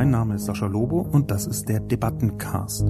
[0.00, 2.88] Mein Name ist Sascha Lobo und das ist der Debattencast.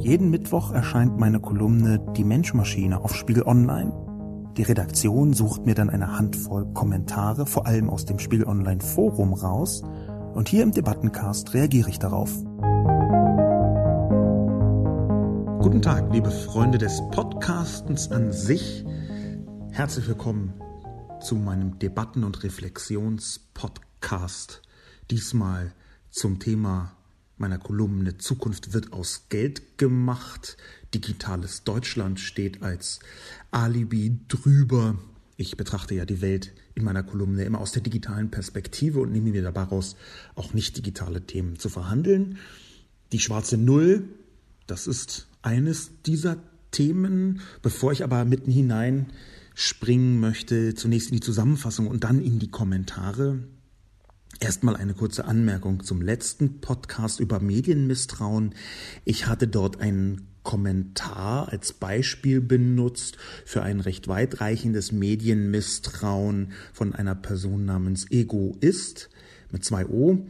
[0.00, 3.92] Jeden Mittwoch erscheint meine Kolumne Die Menschmaschine auf Spiegel Online.
[4.56, 9.32] Die Redaktion sucht mir dann eine Handvoll Kommentare, vor allem aus dem Spiegel Online Forum
[9.32, 9.84] raus,
[10.34, 12.34] und hier im Debattencast reagiere ich darauf.
[15.62, 18.84] Guten Tag, liebe Freunde des Podcastens an sich.
[19.70, 20.54] Herzlich willkommen
[21.20, 24.62] zu meinem Debatten- und Reflexionspodcast.
[25.10, 25.72] Diesmal
[26.10, 26.96] zum Thema
[27.38, 30.56] meiner Kolumne Zukunft wird aus Geld gemacht.
[30.94, 33.00] Digitales Deutschland steht als
[33.50, 34.98] Alibi drüber.
[35.36, 39.30] Ich betrachte ja die Welt in meiner Kolumne immer aus der digitalen Perspektive und nehme
[39.30, 39.96] mir dabei raus,
[40.34, 42.38] auch nicht digitale Themen zu verhandeln.
[43.12, 44.08] Die schwarze Null,
[44.66, 46.38] das ist eines dieser
[46.70, 47.40] Themen.
[47.62, 49.12] Bevor ich aber mitten hinein
[49.54, 53.40] springen möchte, zunächst in die Zusammenfassung und dann in die Kommentare.
[54.40, 58.54] Erstmal eine kurze Anmerkung zum letzten Podcast über Medienmisstrauen.
[59.04, 67.16] Ich hatte dort einen Kommentar als Beispiel benutzt für ein recht weitreichendes Medienmisstrauen von einer
[67.16, 69.10] Person namens Egoist
[69.50, 70.24] mit zwei O.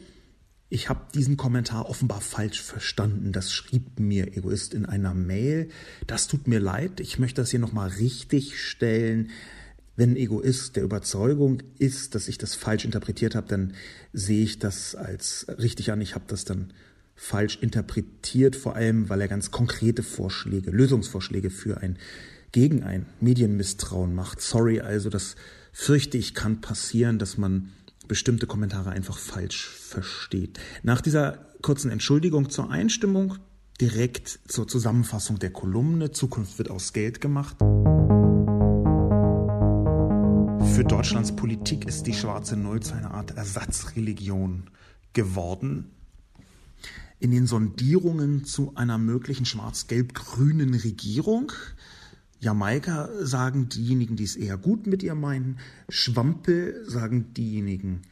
[0.70, 3.32] Ich habe diesen Kommentar offenbar falsch verstanden.
[3.32, 5.68] Das schrieb mir Egoist in einer Mail.
[6.06, 7.00] Das tut mir leid.
[7.00, 9.30] Ich möchte das hier nochmal richtig stellen.
[9.98, 13.74] Wenn Egoist der Überzeugung ist, dass ich das falsch interpretiert habe, dann
[14.12, 16.00] sehe ich das als richtig an.
[16.00, 16.72] Ich habe das dann
[17.16, 21.98] falsch interpretiert, vor allem weil er ganz konkrete Vorschläge, Lösungsvorschläge für ein
[22.52, 24.40] gegen ein Medienmisstrauen macht.
[24.40, 25.34] Sorry also, das
[25.72, 27.72] fürchte ich kann passieren, dass man
[28.06, 30.60] bestimmte Kommentare einfach falsch versteht.
[30.84, 33.38] Nach dieser kurzen Entschuldigung zur Einstimmung
[33.80, 37.56] direkt zur Zusammenfassung der Kolumne Zukunft wird aus Geld gemacht.
[40.78, 44.70] Für Deutschlands Politik ist die schwarze Null zu einer Art Ersatzreligion
[45.12, 45.90] geworden.
[47.18, 51.50] In den Sondierungen zu einer möglichen schwarz-gelb-grünen Regierung
[52.38, 55.58] Jamaika sagen diejenigen, die es eher gut mit ihr meinen.
[55.88, 58.02] Schwampel sagen diejenigen,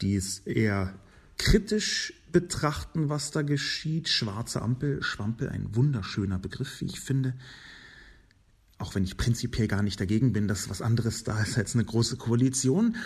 [0.00, 0.98] die es eher
[1.38, 4.08] kritisch betrachten, was da geschieht.
[4.08, 7.34] Schwarze Ampel, Schwampel, ein wunderschöner Begriff, wie ich finde.
[8.78, 11.84] Auch wenn ich prinzipiell gar nicht dagegen bin, dass was anderes da ist als eine
[11.84, 12.96] große Koalition.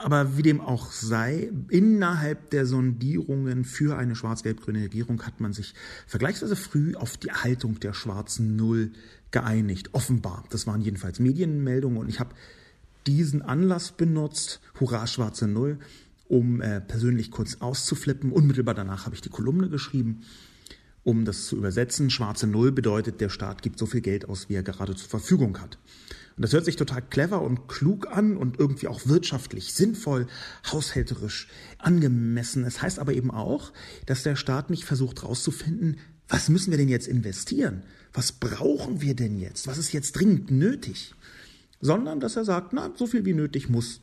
[0.00, 5.74] Aber wie dem auch sei, innerhalb der Sondierungen für eine schwarz-gelb-grüne Regierung hat man sich
[6.06, 8.92] vergleichsweise früh auf die Haltung der schwarzen Null
[9.32, 9.90] geeinigt.
[9.94, 10.44] Offenbar.
[10.50, 12.34] Das waren jedenfalls Medienmeldungen und ich habe
[13.06, 15.78] diesen Anlass benutzt, Hurra schwarze Null,
[16.28, 18.30] um äh, persönlich kurz auszuflippen.
[18.30, 20.22] Unmittelbar danach habe ich die Kolumne geschrieben,
[21.08, 22.10] um das zu übersetzen.
[22.10, 25.58] Schwarze Null bedeutet, der Staat gibt so viel Geld aus, wie er gerade zur Verfügung
[25.58, 25.78] hat.
[26.36, 30.26] Und das hört sich total clever und klug an und irgendwie auch wirtschaftlich sinnvoll,
[30.70, 31.48] haushälterisch
[31.78, 32.62] angemessen.
[32.62, 33.72] Es heißt aber eben auch,
[34.04, 35.96] dass der Staat nicht versucht herauszufinden,
[36.28, 37.84] was müssen wir denn jetzt investieren?
[38.12, 39.66] Was brauchen wir denn jetzt?
[39.66, 41.14] Was ist jetzt dringend nötig?
[41.80, 44.02] Sondern dass er sagt, na, so viel wie nötig muss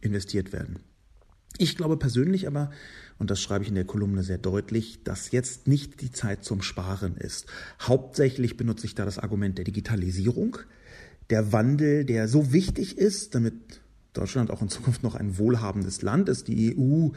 [0.00, 0.78] investiert werden.
[1.58, 2.70] Ich glaube persönlich aber,
[3.18, 6.62] und das schreibe ich in der Kolumne sehr deutlich, dass jetzt nicht die Zeit zum
[6.62, 7.46] Sparen ist.
[7.80, 10.58] Hauptsächlich benutze ich da das Argument der Digitalisierung,
[11.28, 13.54] der Wandel, der so wichtig ist, damit
[14.12, 17.10] Deutschland auch in Zukunft noch ein wohlhabendes Land ist, die EU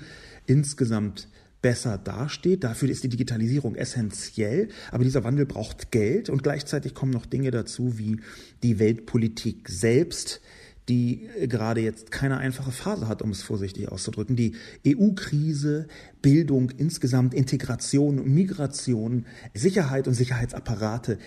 [0.46, 1.28] insgesamt
[1.64, 2.64] besser dasteht.
[2.64, 4.68] Dafür ist die Digitalisierung essentiell.
[4.92, 8.20] Aber dieser Wandel braucht Geld und gleichzeitig kommen noch Dinge dazu wie
[8.62, 10.42] die Weltpolitik selbst,
[10.90, 14.36] die gerade jetzt keine einfache Phase hat, um es vorsichtig auszudrücken.
[14.36, 14.56] Die
[14.86, 15.88] EU-Krise,
[16.22, 21.18] Bildung insgesamt, Integration, Migration, Sicherheit und Sicherheitsapparate.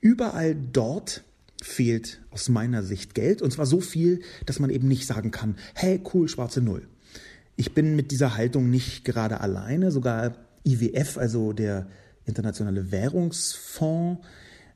[0.00, 1.24] Überall dort
[1.62, 3.40] fehlt aus meiner Sicht Geld.
[3.40, 6.88] Und zwar so viel, dass man eben nicht sagen kann, hey, cool, schwarze Null.
[7.56, 9.90] Ich bin mit dieser Haltung nicht gerade alleine.
[9.90, 11.86] Sogar IWF, also der
[12.26, 14.20] Internationale Währungsfonds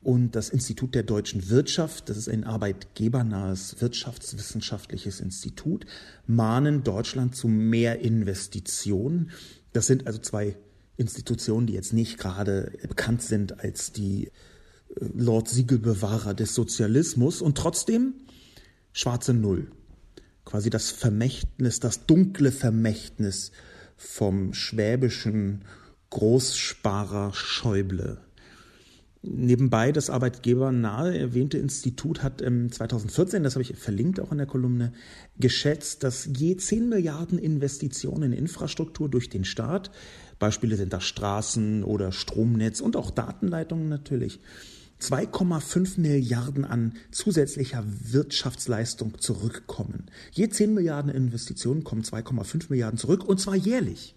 [0.03, 5.87] und das Institut der deutschen Wirtschaft, das ist ein arbeitgebernahes wirtschaftswissenschaftliches Institut,
[6.27, 9.31] mahnen Deutschland zu mehr Investitionen.
[9.73, 10.57] Das sind also zwei
[10.97, 14.31] Institutionen, die jetzt nicht gerade bekannt sind als die
[15.01, 18.15] Lord Siegelbewahrer des Sozialismus und trotzdem
[18.93, 19.71] schwarze Null.
[20.45, 23.53] Quasi das Vermächtnis, das dunkle Vermächtnis
[23.97, 25.65] vom schwäbischen
[26.11, 28.19] Großsparer Schäuble.
[29.23, 34.47] Nebenbei das Arbeitgeber nahe erwähnte Institut hat 2014, das habe ich verlinkt auch in der
[34.47, 34.93] Kolumne,
[35.39, 39.91] geschätzt, dass je 10 Milliarden Investitionen in Infrastruktur durch den Staat,
[40.39, 44.39] Beispiele sind da Straßen oder Stromnetz und auch Datenleitungen natürlich,
[45.01, 50.07] 2,5 Milliarden an zusätzlicher Wirtschaftsleistung zurückkommen.
[50.33, 54.15] Je 10 Milliarden Investitionen kommen 2,5 Milliarden zurück und zwar jährlich.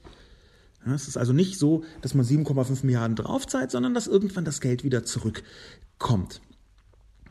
[0.85, 4.83] Es ist also nicht so, dass man 7,5 Milliarden draufzahlt, sondern dass irgendwann das Geld
[4.83, 6.41] wieder zurückkommt.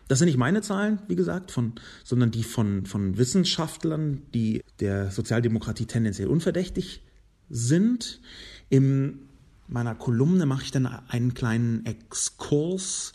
[0.08, 1.74] Das sind nicht meine Zahlen, wie gesagt, von,
[2.04, 7.02] sondern die von, von Wissenschaftlern, die der Sozialdemokratie tendenziell unverdächtig
[7.48, 8.20] sind.
[8.68, 9.20] In
[9.68, 13.12] meiner Kolumne mache ich dann einen kleinen Exkurs.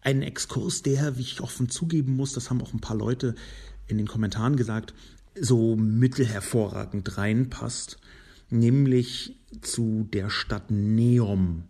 [0.00, 3.36] Einen Exkurs, der, wie ich offen zugeben muss, das haben auch ein paar Leute
[3.86, 4.92] in den Kommentaren gesagt,
[5.40, 7.98] so mittelhervorragend reinpasst,
[8.54, 11.64] nämlich zu der Stadt Neom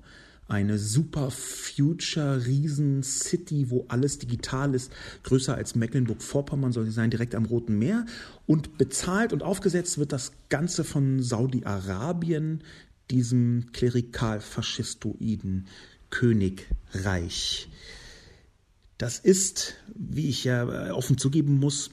[0.47, 4.93] eine super Future Riesen City, wo alles digital ist,
[5.23, 8.05] größer als Mecklenburg-Vorpommern soll sie sein, direkt am Roten Meer
[8.47, 12.63] und bezahlt und aufgesetzt wird das Ganze von Saudi-Arabien,
[13.11, 15.67] diesem klerikal-faschistoiden
[16.11, 17.69] Königreich.
[18.99, 21.91] Das ist, wie ich ja offen zugeben muss,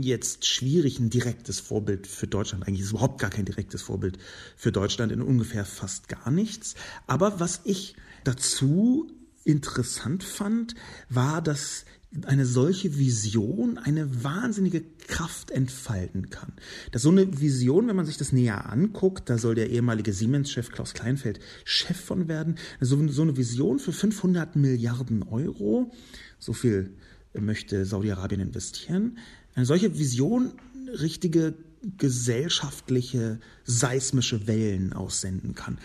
[0.00, 2.66] jetzt schwierig, ein direktes Vorbild für Deutschland.
[2.66, 4.18] Eigentlich ist es überhaupt gar kein direktes Vorbild
[4.56, 6.74] für Deutschland in ungefähr fast gar nichts.
[7.06, 7.94] Aber was ich
[8.24, 9.08] dazu
[9.44, 10.74] interessant fand,
[11.08, 11.84] war, dass
[12.26, 16.52] eine solche Vision eine wahnsinnige Kraft entfalten kann.
[16.90, 20.70] Dass so eine Vision, wenn man sich das näher anguckt, da soll der ehemalige Siemens-Chef
[20.70, 25.90] Klaus Kleinfeld Chef von werden, so, so eine Vision für 500 Milliarden Euro,
[26.42, 26.96] so viel
[27.34, 29.18] möchte Saudi-Arabien investieren,
[29.54, 30.52] eine solche Vision
[31.00, 31.54] richtige
[31.96, 35.78] gesellschaftliche seismische Wellen aussenden kann.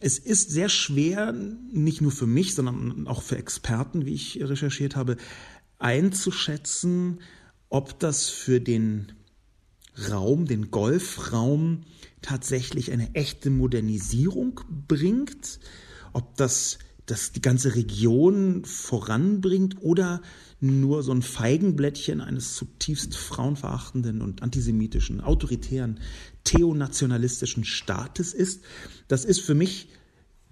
[0.00, 4.96] Es ist sehr schwer, nicht nur für mich, sondern auch für Experten, wie ich recherchiert
[4.96, 5.16] habe,
[5.78, 7.20] einzuschätzen,
[7.68, 9.12] ob das für den
[10.10, 11.82] Raum, den Golfraum
[12.22, 15.58] tatsächlich eine echte Modernisierung bringt,
[16.12, 20.22] ob das, das die ganze Region voranbringt oder
[20.60, 25.98] nur so ein Feigenblättchen eines zutiefst frauenverachtenden und antisemitischen, autoritären,
[26.44, 28.62] theonationalistischen Staates ist.
[29.08, 29.88] Das ist für mich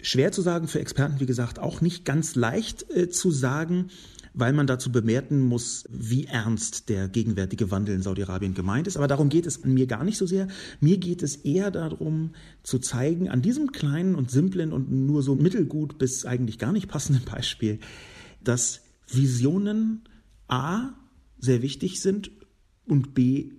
[0.01, 3.89] schwer zu sagen, für Experten, wie gesagt, auch nicht ganz leicht äh, zu sagen,
[4.33, 8.97] weil man dazu bemerken muss, wie ernst der gegenwärtige Wandel in Saudi-Arabien gemeint ist.
[8.97, 10.47] Aber darum geht es mir gar nicht so sehr.
[10.79, 12.31] Mir geht es eher darum,
[12.63, 16.87] zu zeigen, an diesem kleinen und simplen und nur so mittelgut bis eigentlich gar nicht
[16.87, 17.79] passenden Beispiel,
[18.43, 20.03] dass Visionen
[20.47, 20.91] A
[21.37, 22.31] sehr wichtig sind
[22.85, 23.51] und B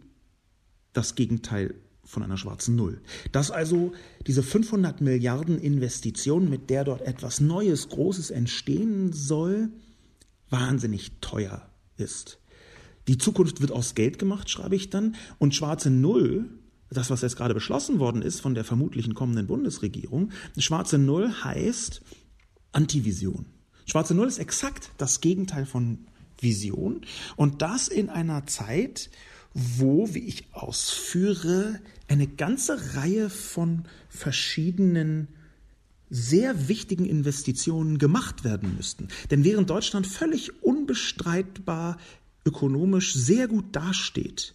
[0.92, 1.74] das Gegenteil
[2.04, 3.00] von einer schwarzen Null.
[3.30, 3.92] Dass also
[4.26, 9.70] diese 500 Milliarden Investition, mit der dort etwas Neues, Großes entstehen soll,
[10.52, 12.38] wahnsinnig teuer ist.
[13.08, 16.48] Die Zukunft wird aus Geld gemacht, schreibe ich dann, und schwarze Null,
[16.90, 22.02] das, was jetzt gerade beschlossen worden ist von der vermutlichen kommenden Bundesregierung, schwarze Null heißt
[22.72, 23.46] Antivision.
[23.86, 26.06] Schwarze Null ist exakt das Gegenteil von
[26.38, 27.00] Vision
[27.36, 29.10] und das in einer Zeit,
[29.54, 35.28] wo, wie ich ausführe, eine ganze Reihe von verschiedenen
[36.14, 39.08] sehr wichtigen Investitionen gemacht werden müssten.
[39.30, 41.96] Denn während Deutschland völlig unbestreitbar
[42.44, 44.54] ökonomisch sehr gut dasteht,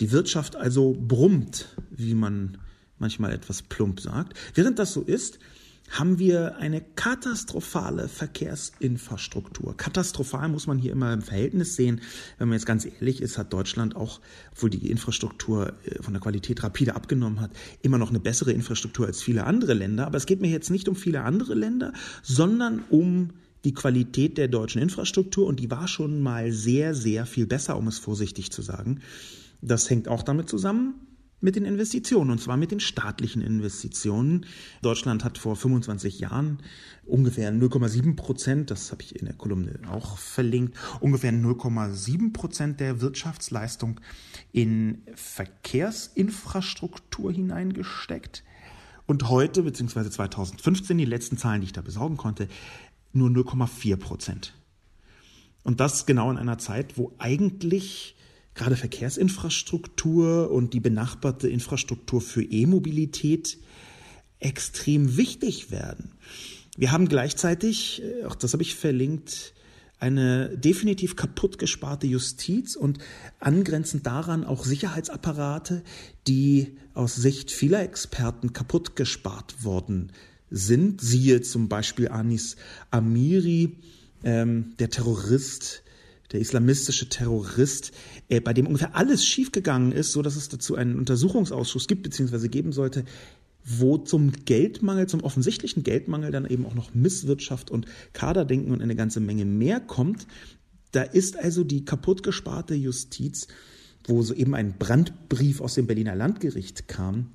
[0.00, 2.58] die Wirtschaft also brummt, wie man
[2.98, 5.40] manchmal etwas plump sagt, während das so ist,
[5.90, 9.76] haben wir eine katastrophale Verkehrsinfrastruktur.
[9.76, 12.00] Katastrophal muss man hier immer im Verhältnis sehen.
[12.38, 14.20] Wenn man jetzt ganz ehrlich ist, hat Deutschland auch,
[14.52, 17.52] obwohl die Infrastruktur äh, von der Qualität rapide abgenommen hat,
[17.82, 20.06] immer noch eine bessere Infrastruktur als viele andere Länder.
[20.06, 23.30] Aber es geht mir jetzt nicht um viele andere Länder, sondern um
[23.64, 27.88] die Qualität der deutschen Infrastruktur und die war schon mal sehr, sehr viel besser, um
[27.88, 29.00] es vorsichtig zu sagen.
[29.60, 30.94] Das hängt auch damit zusammen,
[31.40, 34.46] mit den Investitionen, und zwar mit den staatlichen Investitionen.
[34.82, 36.58] Deutschland hat vor 25 Jahren
[37.04, 43.00] ungefähr 0,7 Prozent, das habe ich in der Kolumne auch verlinkt, ungefähr 0,7 Prozent der
[43.00, 44.00] Wirtschaftsleistung
[44.52, 48.42] in Verkehrsinfrastruktur hineingesteckt.
[49.06, 52.48] Und heute, beziehungsweise 2015, die letzten Zahlen, die ich da besorgen konnte,
[53.12, 54.54] nur 0,4 Prozent.
[55.62, 58.15] Und das genau in einer Zeit, wo eigentlich
[58.56, 63.58] gerade Verkehrsinfrastruktur und die benachbarte Infrastruktur für E-Mobilität
[64.40, 66.12] extrem wichtig werden.
[66.76, 69.54] Wir haben gleichzeitig, äh, auch das habe ich verlinkt,
[69.98, 72.98] eine definitiv kaputt gesparte Justiz und
[73.40, 75.82] angrenzend daran auch Sicherheitsapparate,
[76.26, 80.12] die aus Sicht vieler Experten kaputt gespart worden
[80.50, 81.00] sind.
[81.00, 82.56] Siehe zum Beispiel Anis
[82.90, 83.78] Amiri,
[84.22, 85.82] ähm, der Terrorist,
[86.32, 87.92] der islamistische Terrorist,
[88.28, 92.48] äh, bei dem ungefähr alles schiefgegangen ist, so dass es dazu einen Untersuchungsausschuss gibt bzw.
[92.48, 93.04] geben sollte,
[93.64, 98.94] wo zum Geldmangel, zum offensichtlichen Geldmangel dann eben auch noch Misswirtschaft und Kaderdenken und eine
[98.94, 100.26] ganze Menge mehr kommt.
[100.92, 103.48] Da ist also die kaputtgesparte Justiz,
[104.04, 107.32] wo so eben ein Brandbrief aus dem Berliner Landgericht kam,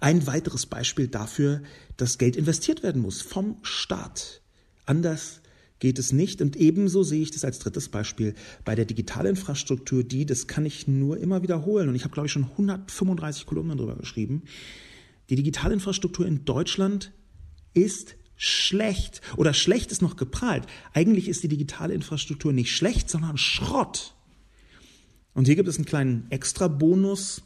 [0.00, 1.62] Ein weiteres Beispiel dafür,
[1.96, 4.40] dass Geld investiert werden muss vom Staat.
[4.86, 5.40] Anders
[5.84, 6.40] geht es nicht.
[6.40, 10.88] Und ebenso sehe ich das als drittes Beispiel bei der Digitalinfrastruktur, die, das kann ich
[10.88, 14.44] nur immer wiederholen, und ich habe, glaube ich, schon 135 Kolumnen darüber geschrieben,
[15.28, 17.12] die Digitalinfrastruktur in Deutschland
[17.74, 20.64] ist schlecht oder schlecht ist noch geprahlt.
[20.94, 24.14] Eigentlich ist die digitale Infrastruktur nicht schlecht, sondern Schrott.
[25.34, 27.42] Und hier gibt es einen kleinen Extra-Bonus.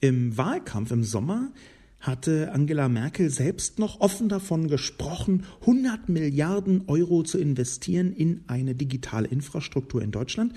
[0.00, 1.52] Im Wahlkampf im Sommer
[2.00, 8.74] hatte Angela Merkel selbst noch offen davon gesprochen, 100 Milliarden Euro zu investieren in eine
[8.74, 10.52] digitale Infrastruktur in Deutschland.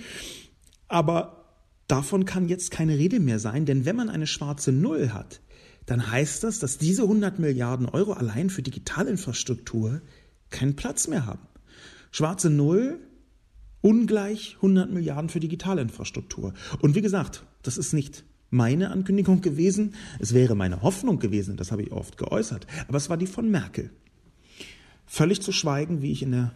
[0.88, 1.56] Aber
[1.88, 5.42] davon kann jetzt keine Rede mehr sein, denn wenn man eine schwarze Null hat,
[5.86, 10.02] dann heißt das, dass diese 100 Milliarden Euro allein für Digitalinfrastruktur
[10.50, 11.48] keinen Platz mehr haben.
[12.12, 13.00] Schwarze Null
[13.82, 16.54] ungleich 100 Milliarden für Digitalinfrastruktur.
[16.82, 21.72] Und wie gesagt, das ist nicht meine Ankündigung gewesen, es wäre meine Hoffnung gewesen, das
[21.72, 23.92] habe ich oft geäußert, aber es war die von Merkel.
[25.06, 26.54] Völlig zu schweigen, wie ich in der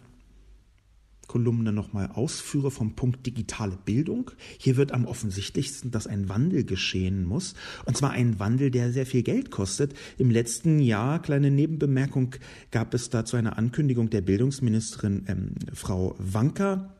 [1.26, 4.30] Kolumne nochmal ausführe vom Punkt digitale Bildung.
[4.58, 7.54] Hier wird am offensichtlichsten, dass ein Wandel geschehen muss.
[7.86, 9.94] Und zwar ein Wandel, der sehr viel Geld kostet.
[10.18, 12.36] Im letzten Jahr, kleine Nebenbemerkung,
[12.70, 16.93] gab es dazu eine Ankündigung der Bildungsministerin ähm, Frau Wanka,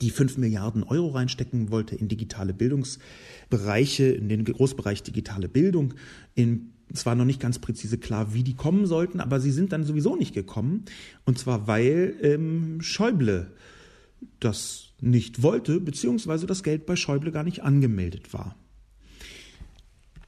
[0.00, 5.94] die fünf Milliarden Euro reinstecken wollte in digitale Bildungsbereiche, in den Großbereich digitale Bildung.
[6.34, 9.72] In, es war noch nicht ganz präzise klar, wie die kommen sollten, aber sie sind
[9.72, 10.84] dann sowieso nicht gekommen.
[11.24, 13.52] Und zwar, weil ähm, Schäuble
[14.40, 18.56] das nicht wollte, beziehungsweise das Geld bei Schäuble gar nicht angemeldet war.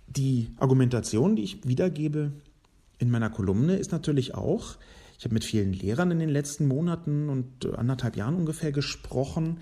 [0.07, 2.33] Die Argumentation, die ich wiedergebe
[2.99, 4.77] in meiner Kolumne, ist natürlich auch,
[5.18, 9.58] ich habe mit vielen Lehrern in den letzten Monaten und anderthalb Jahren ungefähr gesprochen.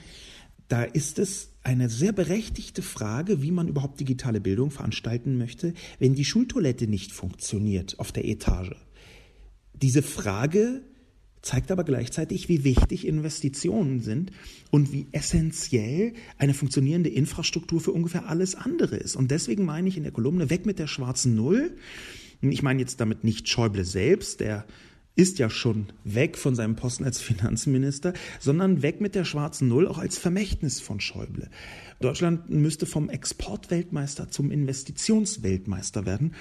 [0.68, 6.14] Da ist es eine sehr berechtigte Frage, wie man überhaupt digitale Bildung veranstalten möchte, wenn
[6.14, 8.72] die Schultoilette nicht funktioniert auf der Etage.
[9.72, 10.82] Diese Frage
[11.40, 14.32] zeigt aber gleichzeitig, wie wichtig Investitionen sind
[14.70, 19.16] und wie essentiell eine funktionierende Infrastruktur für ungefähr alles andere ist.
[19.16, 21.76] Und deswegen meine ich in der Kolumne weg mit der schwarzen Null.
[22.42, 24.66] Ich meine jetzt damit nicht Schäuble selbst, der
[25.16, 29.88] ist ja schon weg von seinem Posten als Finanzminister, sondern weg mit der schwarzen Null
[29.88, 31.48] auch als Vermächtnis von Schäuble.
[32.00, 36.34] Deutschland müsste vom Exportweltmeister zum Investitionsweltmeister werden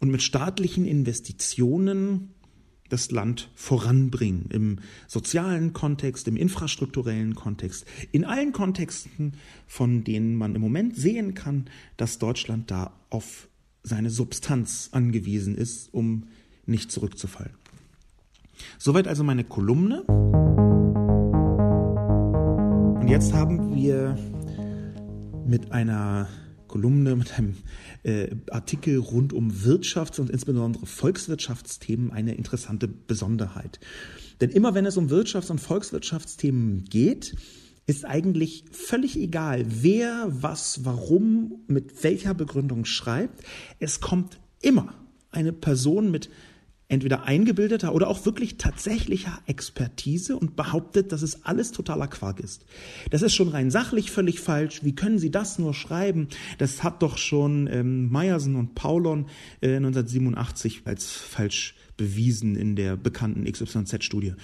[0.00, 2.30] und mit staatlichen Investitionen
[2.88, 9.34] das Land voranbringen, im sozialen Kontext, im infrastrukturellen Kontext, in allen Kontexten,
[9.66, 13.48] von denen man im Moment sehen kann, dass Deutschland da auf
[13.82, 16.28] seine Substanz angewiesen ist, um
[16.66, 17.61] nicht zurückzufallen.
[18.78, 20.02] Soweit also meine Kolumne.
[23.00, 24.16] Und jetzt haben wir
[25.46, 26.28] mit einer
[26.68, 27.56] Kolumne, mit einem
[28.02, 33.78] äh, Artikel rund um Wirtschafts- und insbesondere Volkswirtschaftsthemen eine interessante Besonderheit.
[34.40, 37.36] Denn immer wenn es um Wirtschafts- und Volkswirtschaftsthemen geht,
[37.86, 43.42] ist eigentlich völlig egal, wer, was, warum, mit welcher Begründung schreibt.
[43.78, 44.94] Es kommt immer
[45.30, 46.30] eine Person mit
[46.92, 52.66] entweder eingebildeter oder auch wirklich tatsächlicher Expertise und behauptet, dass es alles totaler Quark ist.
[53.10, 54.84] Das ist schon rein sachlich völlig falsch.
[54.84, 56.28] Wie können Sie das nur schreiben?
[56.58, 59.26] Das hat doch schon ähm, Meyerson und Paulon
[59.62, 64.34] äh, 1987 als falsch bewiesen in der bekannten XYZ-Studie.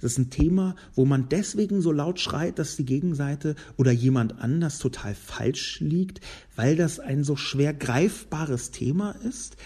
[0.00, 4.40] Das ist ein Thema, wo man deswegen so laut schreit, dass die Gegenseite oder jemand
[4.40, 6.20] anders total falsch liegt,
[6.56, 9.56] weil das ein so schwer greifbares Thema ist.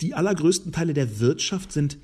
[0.00, 1.98] die allergrößten Teile der Wirtschaft sind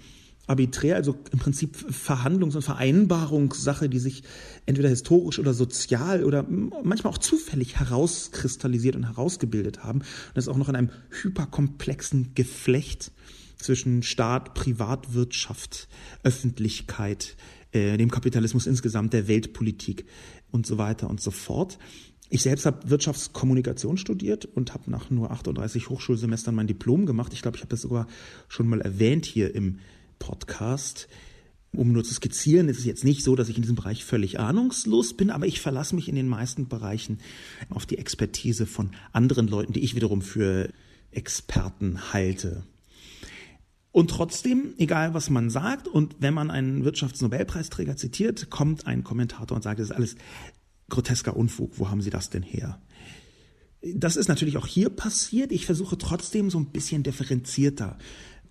[0.47, 4.23] arbiträr, also im Prinzip Verhandlungs- und Vereinbarungssache, die sich
[4.65, 10.01] entweder historisch oder sozial oder manchmal auch zufällig herauskristallisiert und herausgebildet haben.
[10.01, 10.91] Und das auch noch in einem
[11.23, 13.11] hyperkomplexen Geflecht
[13.57, 15.89] zwischen Staat, Privatwirtschaft,
[16.23, 17.37] Öffentlichkeit,
[17.73, 20.07] äh, dem Kapitalismus insgesamt, der Weltpolitik
[20.51, 21.79] und so weiter und so fort.
[22.29, 27.33] Ich selbst habe Wirtschaftskommunikation studiert und habe nach nur 38 Hochschulsemestern mein Diplom gemacht.
[27.33, 28.09] Ich glaube, ich habe das sogar
[28.49, 29.79] schon mal erwähnt hier im
[30.19, 31.09] Podcast.
[31.73, 34.41] Um nur zu skizzieren, ist es jetzt nicht so, dass ich in diesem Bereich völlig
[34.41, 37.19] ahnungslos bin, aber ich verlasse mich in den meisten Bereichen
[37.69, 40.71] auf die Expertise von anderen Leuten, die ich wiederum für
[41.11, 42.65] Experten halte.
[43.97, 49.57] Und trotzdem, egal was man sagt, und wenn man einen Wirtschaftsnobelpreisträger zitiert, kommt ein Kommentator
[49.57, 50.17] und sagt, das ist alles
[50.91, 52.79] grotesker Unfug, wo haben Sie das denn her?
[53.81, 55.51] Das ist natürlich auch hier passiert.
[55.51, 57.97] Ich versuche trotzdem so ein bisschen differenzierter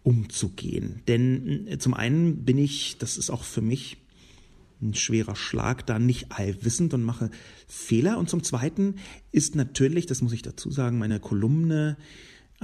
[0.01, 1.03] umzugehen.
[1.07, 3.97] Denn äh, zum einen bin ich, das ist auch für mich
[4.81, 7.29] ein schwerer Schlag, da nicht allwissend und mache
[7.67, 8.17] Fehler.
[8.17, 8.95] Und zum zweiten
[9.31, 11.97] ist natürlich, das muss ich dazu sagen, meine Kolumne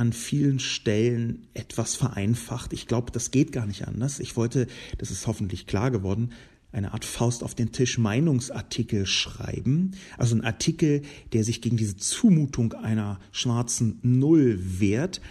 [0.01, 2.73] an vielen Stellen etwas vereinfacht.
[2.73, 4.19] Ich glaube, das geht gar nicht anders.
[4.19, 4.65] Ich wollte,
[4.97, 6.31] das ist hoffentlich klar geworden,
[6.71, 9.91] eine Art Faust auf den Tisch Meinungsartikel schreiben.
[10.17, 11.03] Also ein Artikel,
[11.33, 15.21] der sich gegen diese Zumutung einer schwarzen Null wehrt.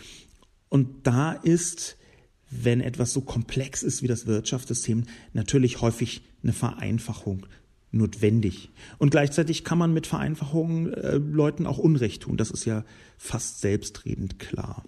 [0.69, 1.97] Und da ist,
[2.49, 7.45] wenn etwas so komplex ist wie das Wirtschaftssystem, natürlich häufig eine Vereinfachung
[7.93, 8.71] notwendig.
[8.99, 12.37] Und gleichzeitig kann man mit Vereinfachungen äh, Leuten auch Unrecht tun.
[12.37, 12.85] Das ist ja
[13.17, 14.85] fast selbstredend klar.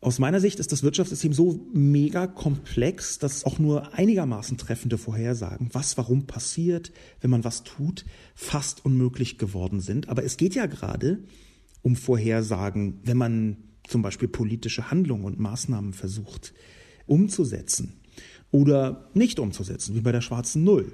[0.00, 5.70] Aus meiner Sicht ist das Wirtschaftssystem so mega komplex, dass auch nur einigermaßen treffende Vorhersagen,
[5.72, 10.08] was warum passiert, wenn man was tut, fast unmöglich geworden sind.
[10.08, 11.24] Aber es geht ja gerade
[11.82, 13.56] um Vorhersagen, wenn man
[13.88, 16.52] zum Beispiel politische Handlungen und Maßnahmen versucht
[17.06, 17.94] umzusetzen
[18.50, 20.92] oder nicht umzusetzen, wie bei der schwarzen Null.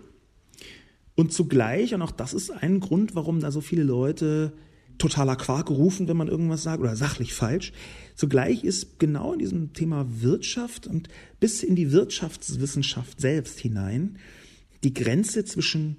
[1.15, 4.53] Und zugleich, und auch das ist ein Grund, warum da so viele Leute
[4.99, 7.73] totaler Quark rufen, wenn man irgendwas sagt, oder sachlich falsch.
[8.15, 11.09] Zugleich ist genau in diesem Thema Wirtschaft und
[11.41, 14.19] bis in die Wirtschaftswissenschaft selbst hinein
[14.85, 15.97] die Grenze zwischen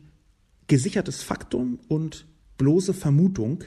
[0.67, 2.25] gesichertes Faktum und
[2.57, 3.63] bloße Vermutung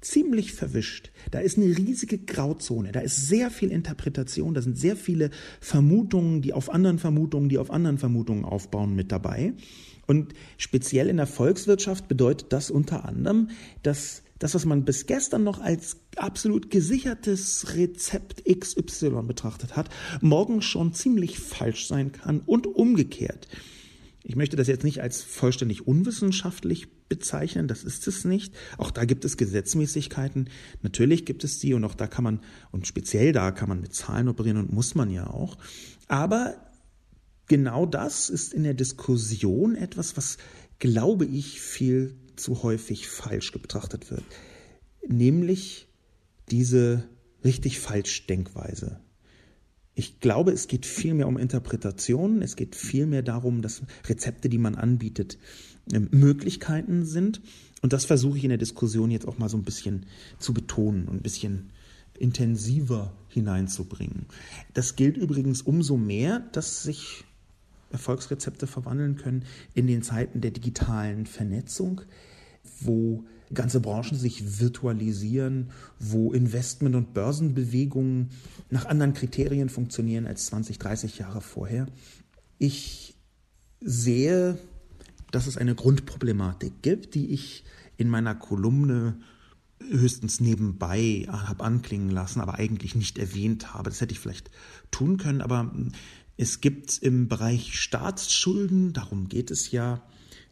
[0.00, 1.12] ziemlich verwischt.
[1.30, 6.42] Da ist eine riesige Grauzone, da ist sehr viel Interpretation, da sind sehr viele Vermutungen,
[6.42, 9.54] die auf anderen Vermutungen, die auf anderen Vermutungen aufbauen mit dabei.
[10.06, 13.50] Und speziell in der Volkswirtschaft bedeutet das unter anderem,
[13.82, 19.88] dass das, was man bis gestern noch als absolut gesichertes Rezept XY betrachtet hat,
[20.20, 23.48] morgen schon ziemlich falsch sein kann und umgekehrt.
[24.22, 28.54] Ich möchte das jetzt nicht als vollständig unwissenschaftlich bezeichnen, das ist es nicht.
[28.78, 30.48] Auch da gibt es Gesetzmäßigkeiten,
[30.82, 33.94] natürlich gibt es die und auch da kann man, und speziell da kann man mit
[33.94, 35.58] Zahlen operieren und muss man ja auch.
[36.08, 36.56] Aber
[37.46, 40.38] genau das ist in der Diskussion etwas, was,
[40.78, 44.24] glaube ich, viel zu häufig falsch betrachtet wird.
[45.06, 45.88] Nämlich
[46.50, 47.08] diese
[47.44, 49.00] richtig falsch Denkweise.
[49.94, 54.48] Ich glaube, es geht viel mehr um Interpretationen, es geht viel mehr darum, dass Rezepte,
[54.48, 55.38] die man anbietet,
[55.92, 57.40] ähm, Möglichkeiten sind.
[57.80, 60.06] Und das versuche ich in der Diskussion jetzt auch mal so ein bisschen
[60.38, 61.70] zu betonen und ein bisschen
[62.18, 64.26] intensiver hineinzubringen.
[64.72, 67.24] Das gilt übrigens umso mehr, dass sich
[67.94, 72.02] Erfolgsrezepte verwandeln können in den Zeiten der digitalen Vernetzung,
[72.80, 78.30] wo ganze Branchen sich virtualisieren, wo Investment- und Börsenbewegungen
[78.68, 81.86] nach anderen Kriterien funktionieren als 20, 30 Jahre vorher.
[82.58, 83.16] Ich
[83.80, 84.58] sehe,
[85.30, 87.64] dass es eine Grundproblematik gibt, die ich
[87.96, 89.18] in meiner Kolumne
[89.90, 93.90] höchstens nebenbei habe anklingen lassen, aber eigentlich nicht erwähnt habe.
[93.90, 94.50] Das hätte ich vielleicht
[94.90, 95.72] tun können, aber
[96.36, 100.02] es gibt im Bereich Staatsschulden, darum geht es ja,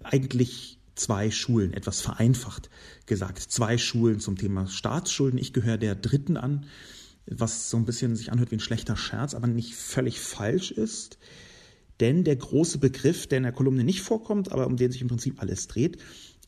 [0.02, 2.70] eigentlich zwei Schulen, etwas vereinfacht
[3.06, 5.38] gesagt, zwei Schulen zum Thema Staatsschulden.
[5.38, 6.66] Ich gehöre der dritten an,
[7.26, 11.18] was so ein bisschen sich anhört wie ein schlechter Scherz, aber nicht völlig falsch ist.
[12.00, 15.08] Denn der große Begriff, der in der Kolumne nicht vorkommt, aber um den sich im
[15.08, 15.98] Prinzip alles dreht,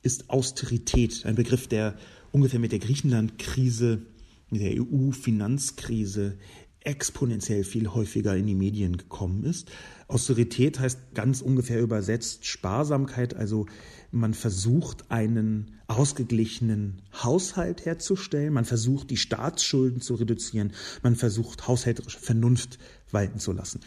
[0.03, 1.25] ist Austerität.
[1.25, 1.97] Ein Begriff, der
[2.33, 4.03] ungefähr mit der Griechenland-Krise,
[4.51, 6.39] mit der EU-Finanzkrise
[6.85, 9.71] exponentiell viel häufiger in die Medien gekommen ist.
[10.07, 13.67] Austerität heißt ganz ungefähr übersetzt Sparsamkeit, also
[14.11, 22.21] man versucht einen ausgeglichenen Haushalt herzustellen, man versucht die Staatsschulden zu reduzieren, man versucht haushälterische
[22.21, 22.79] Vernunft
[23.11, 23.81] walten zu lassen.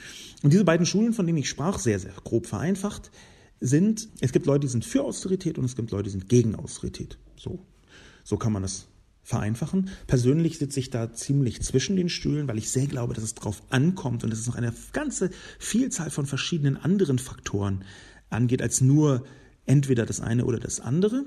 [0.44, 3.12] Und diese beiden Schulen, von denen ich sprach, sehr, sehr grob vereinfacht,
[3.60, 6.56] sind, es gibt Leute, die sind für Austerität und es gibt Leute, die sind gegen
[6.56, 7.18] Austerität.
[7.36, 7.60] So,
[8.24, 8.88] so kann man das
[9.28, 9.90] vereinfachen.
[10.08, 13.62] Persönlich sitze ich da ziemlich zwischen den Stühlen, weil ich sehr glaube, dass es darauf
[13.70, 17.84] ankommt und dass es noch eine ganze Vielzahl von verschiedenen anderen Faktoren
[18.30, 19.26] angeht, als nur
[19.66, 21.26] entweder das eine oder das andere.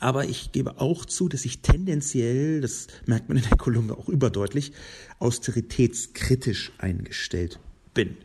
[0.00, 4.10] Aber ich gebe auch zu, dass ich tendenziell, das merkt man in der Kolumne auch
[4.10, 4.72] überdeutlich,
[5.18, 7.58] austeritätskritisch eingestellt
[7.94, 8.18] bin.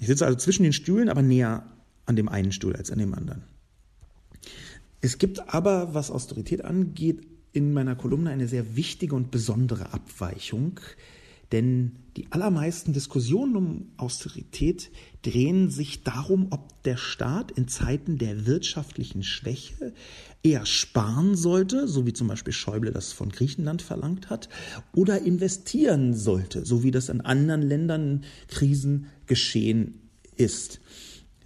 [0.00, 1.66] Ich sitze also zwischen den Stühlen, aber näher
[2.06, 3.44] an dem einen Stuhl als an dem anderen.
[5.02, 10.80] Es gibt aber, was Austerität angeht, in meiner Kolumne eine sehr wichtige und besondere Abweichung,
[11.52, 18.46] denn die allermeisten Diskussionen um Austerität drehen sich darum, ob der Staat in Zeiten der
[18.46, 19.92] wirtschaftlichen Schwäche
[20.42, 24.48] eher sparen sollte, so wie zum Beispiel Schäuble das von Griechenland verlangt hat,
[24.94, 30.00] oder investieren sollte, so wie das in anderen Ländern Krisen geschehen
[30.36, 30.80] ist.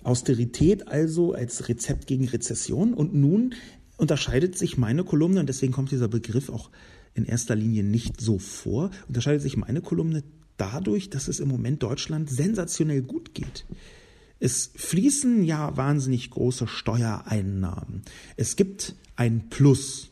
[0.04, 3.54] Austerität also als Rezept gegen Rezession und nun
[3.96, 6.70] unterscheidet sich meine Kolumne, und deswegen kommt dieser Begriff auch
[7.14, 10.22] in erster Linie nicht so vor, unterscheidet sich meine Kolumne
[10.56, 13.64] dadurch, dass es im Moment Deutschland sensationell gut geht.
[14.38, 18.02] Es fließen ja wahnsinnig große Steuereinnahmen.
[18.36, 20.10] Es gibt ein Plus.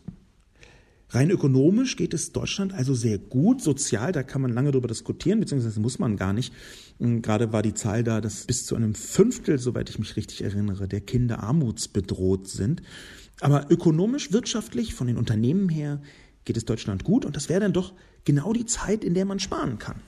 [1.11, 3.63] Rein ökonomisch geht es Deutschland also sehr gut.
[3.63, 6.53] Sozial, da kann man lange darüber diskutieren, beziehungsweise muss man gar nicht.
[6.99, 10.43] Hm, gerade war die Zahl da, dass bis zu einem Fünftel, soweit ich mich richtig
[10.43, 12.83] erinnere, der Kinder armutsbedroht sind.
[13.41, 16.01] Aber ökonomisch, wirtschaftlich, von den Unternehmen her,
[16.45, 17.25] geht es Deutschland gut.
[17.25, 17.93] Und das wäre dann doch
[18.25, 20.01] genau die Zeit, in der man sparen kann.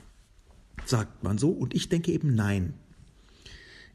[0.85, 1.49] Sagt man so.
[1.49, 2.73] Und ich denke eben nein.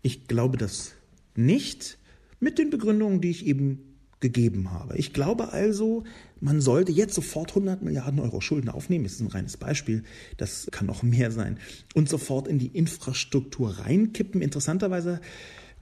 [0.02, 0.94] Ich glaube das
[1.34, 1.98] nicht
[2.40, 4.96] mit den Begründungen, die ich eben gegeben habe.
[4.96, 6.04] Ich glaube also,
[6.40, 9.04] man sollte jetzt sofort 100 Milliarden Euro Schulden aufnehmen.
[9.04, 10.04] Das ist ein reines Beispiel.
[10.38, 11.58] Das kann noch mehr sein.
[11.94, 14.40] Und sofort in die Infrastruktur reinkippen.
[14.40, 15.20] Interessanterweise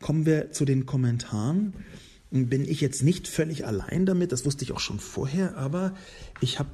[0.00, 1.74] kommen wir zu den Kommentaren.
[2.30, 5.94] Bin ich jetzt nicht völlig allein damit, das wusste ich auch schon vorher, aber
[6.40, 6.70] ich habe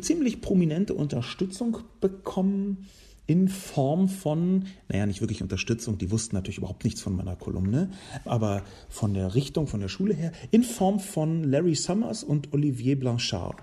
[0.00, 2.86] ziemlich prominente Unterstützung bekommen
[3.26, 7.90] in Form von, naja, nicht wirklich Unterstützung, die wussten natürlich überhaupt nichts von meiner Kolumne,
[8.24, 12.98] aber von der Richtung, von der Schule her, in Form von Larry Summers und Olivier
[12.98, 13.56] Blanchard.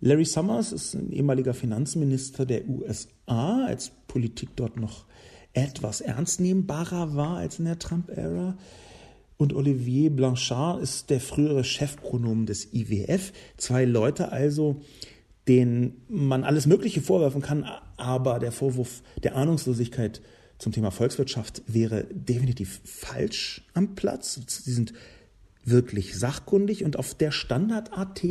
[0.00, 5.06] Larry Summers ist ein ehemaliger Finanzminister der USA, als Politik dort noch
[5.52, 8.56] etwas ernstnehmbarer war als in der Trump-Ära.
[9.36, 13.32] Und Olivier Blanchard ist der frühere Chefpronom des IWF.
[13.56, 14.80] Zwei Leute also,
[15.48, 17.66] denen man alles Mögliche vorwerfen kann,
[17.96, 20.22] aber der Vorwurf der Ahnungslosigkeit
[20.58, 24.40] zum Thema Volkswirtschaft wäre definitiv falsch am Platz.
[24.46, 24.92] Sie sind
[25.64, 28.22] wirklich sachkundig und auf der Standard.at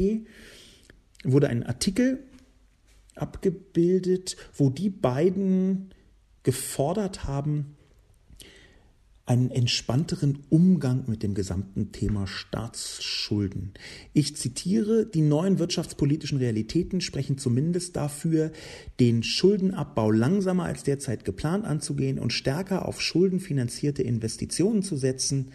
[1.24, 2.24] wurde ein Artikel
[3.16, 5.94] abgebildet, wo die beiden
[6.44, 7.76] gefordert haben,
[9.26, 13.74] einen entspannteren Umgang mit dem gesamten Thema Staatsschulden.
[14.14, 18.52] Ich zitiere, die neuen wirtschaftspolitischen Realitäten sprechen zumindest dafür,
[19.00, 25.52] den Schuldenabbau langsamer als derzeit geplant anzugehen und stärker auf schuldenfinanzierte Investitionen zu setzen.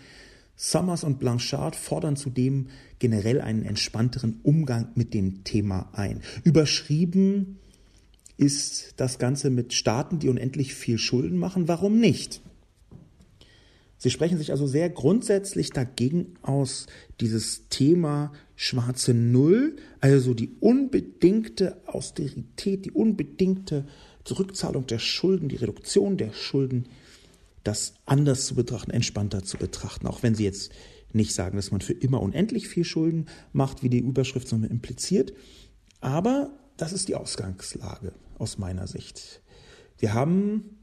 [0.55, 6.23] Summers und Blanchard fordern zudem generell einen entspannteren Umgang mit dem Thema ein.
[6.45, 7.59] Überschrieben
[8.39, 11.69] ist das Ganze mit Staaten, die unendlich viel Schulden machen.
[11.69, 12.41] Warum nicht?
[13.99, 16.87] Sie sprechen sich also sehr grundsätzlich dagegen aus,
[17.21, 23.87] dieses Thema schwarze Null, also die unbedingte Austerität, die unbedingte
[24.25, 26.89] Zurückzahlung der Schulden, die Reduktion der Schulden,
[27.65, 30.07] das anders zu betrachten, entspannter zu betrachten.
[30.07, 30.73] Auch wenn Sie jetzt
[31.13, 35.33] nicht sagen, dass man für immer unendlich viel Schulden macht, wie die Überschrift so impliziert.
[36.01, 39.41] Aber das ist die Ausgangslage aus meiner Sicht.
[39.99, 40.77] Wir haben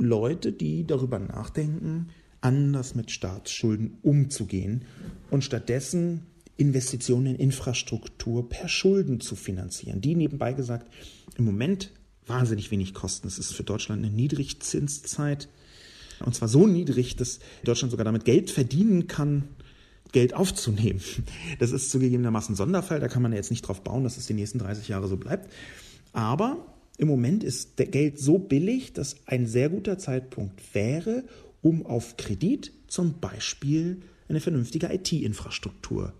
[0.00, 2.08] Leute, die darüber nachdenken,
[2.40, 4.84] anders mit Staatsschulden umzugehen
[5.30, 10.90] und stattdessen Investitionen in Infrastruktur per Schulden zu finanzieren, die nebenbei gesagt
[11.36, 11.92] im Moment
[12.26, 13.28] wahnsinnig wenig kosten.
[13.28, 15.48] Es ist für Deutschland eine Niedrigzinszeit
[16.24, 19.48] und zwar so niedrig, dass Deutschland sogar damit Geld verdienen kann,
[20.12, 21.00] Geld aufzunehmen.
[21.58, 24.58] Das ist zugegebenermaßen Sonderfall, da kann man jetzt nicht drauf bauen, dass es die nächsten
[24.58, 25.50] 30 Jahre so bleibt.
[26.12, 26.66] Aber
[27.00, 31.24] im Moment ist der Geld so billig, dass ein sehr guter Zeitpunkt wäre,
[31.62, 36.12] um auf Kredit zum Beispiel eine vernünftige IT-Infrastruktur,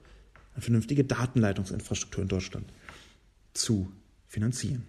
[0.55, 2.73] eine vernünftige Datenleitungsinfrastruktur in Deutschland
[3.53, 3.93] zu
[4.27, 4.85] finanzieren.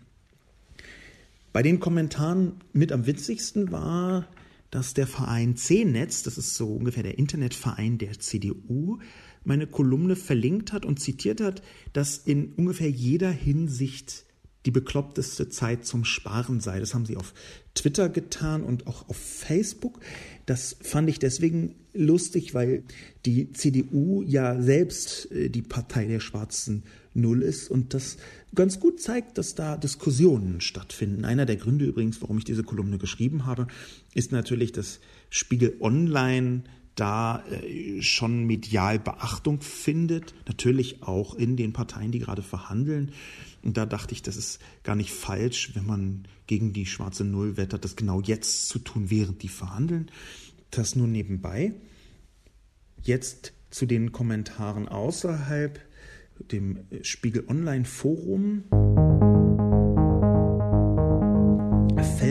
[1.51, 4.29] Bei den Kommentaren mit am witzigsten war,
[4.69, 8.99] dass der Verein C-Netz, das ist so ungefähr der Internetverein der CDU,
[9.43, 14.23] meine Kolumne verlinkt hat und zitiert hat, dass in ungefähr jeder Hinsicht
[14.65, 16.79] die bekloppteste Zeit zum Sparen sei.
[16.79, 17.33] Das haben sie auf
[17.73, 19.99] Twitter getan und auch auf Facebook.
[20.45, 22.83] Das fand ich deswegen lustig, weil
[23.25, 28.17] die CDU ja selbst äh, die Partei der schwarzen Null ist und das
[28.55, 31.25] ganz gut zeigt, dass da Diskussionen stattfinden.
[31.25, 33.67] Einer der Gründe übrigens, warum ich diese Kolumne geschrieben habe,
[34.13, 36.63] ist natürlich, dass Spiegel Online
[36.95, 43.11] da äh, schon medial Beachtung findet, natürlich auch in den Parteien, die gerade verhandeln.
[43.63, 47.57] Und da dachte ich, das ist gar nicht falsch, wenn man gegen die schwarze Null
[47.57, 50.11] wettert, das genau jetzt zu tun, während die verhandeln.
[50.69, 51.73] Das nur nebenbei.
[53.01, 55.79] Jetzt zu den Kommentaren außerhalb
[56.51, 58.63] dem Spiegel Online Forum.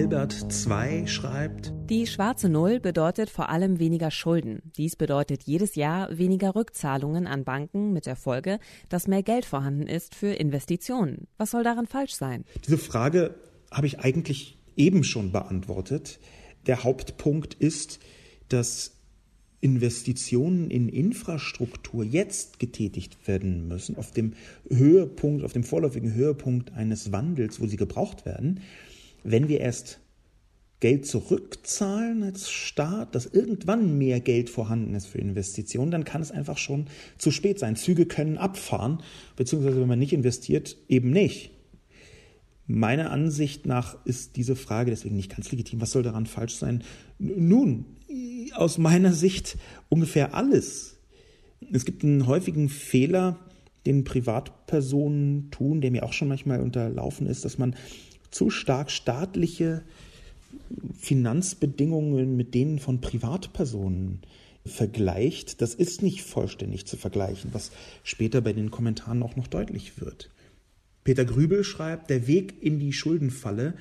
[0.00, 4.62] Felbert 2 schreibt, Die schwarze Null bedeutet vor allem weniger Schulden.
[4.78, 9.86] Dies bedeutet jedes Jahr weniger Rückzahlungen an Banken mit der Folge, dass mehr Geld vorhanden
[9.86, 11.26] ist für Investitionen.
[11.36, 12.46] Was soll daran falsch sein?
[12.64, 13.34] Diese Frage
[13.70, 16.18] habe ich eigentlich eben schon beantwortet.
[16.66, 18.00] Der Hauptpunkt ist,
[18.48, 18.96] dass
[19.60, 24.32] Investitionen in Infrastruktur jetzt getätigt werden müssen, auf dem
[24.70, 28.60] Höhepunkt, auf dem vorläufigen Höhepunkt eines Wandels, wo sie gebraucht werden
[29.24, 30.00] wenn wir erst
[30.80, 36.30] Geld zurückzahlen als Staat, dass irgendwann mehr Geld vorhanden ist für Investitionen, dann kann es
[36.30, 36.87] einfach schon
[37.18, 37.76] zu spät sein.
[37.76, 39.02] Züge können abfahren,
[39.37, 41.50] beziehungsweise wenn man nicht investiert, eben nicht.
[42.66, 45.80] Meiner Ansicht nach ist diese Frage deswegen nicht ganz legitim.
[45.80, 46.83] Was soll daran falsch sein?
[47.18, 47.85] Nun,
[48.54, 50.98] aus meiner Sicht ungefähr alles.
[51.72, 53.38] Es gibt einen häufigen Fehler,
[53.87, 57.74] den Privatpersonen tun, der mir auch schon manchmal unterlaufen ist, dass man
[58.30, 59.82] zu stark staatliche
[60.98, 64.20] Finanzbedingungen mit denen von Privatpersonen
[64.66, 65.60] vergleicht.
[65.62, 67.70] Das ist nicht vollständig zu vergleichen, was
[68.02, 70.30] später bei den Kommentaren auch noch deutlich wird.
[71.02, 73.72] Peter Grübel schreibt, der Weg in die Schuldenfalle.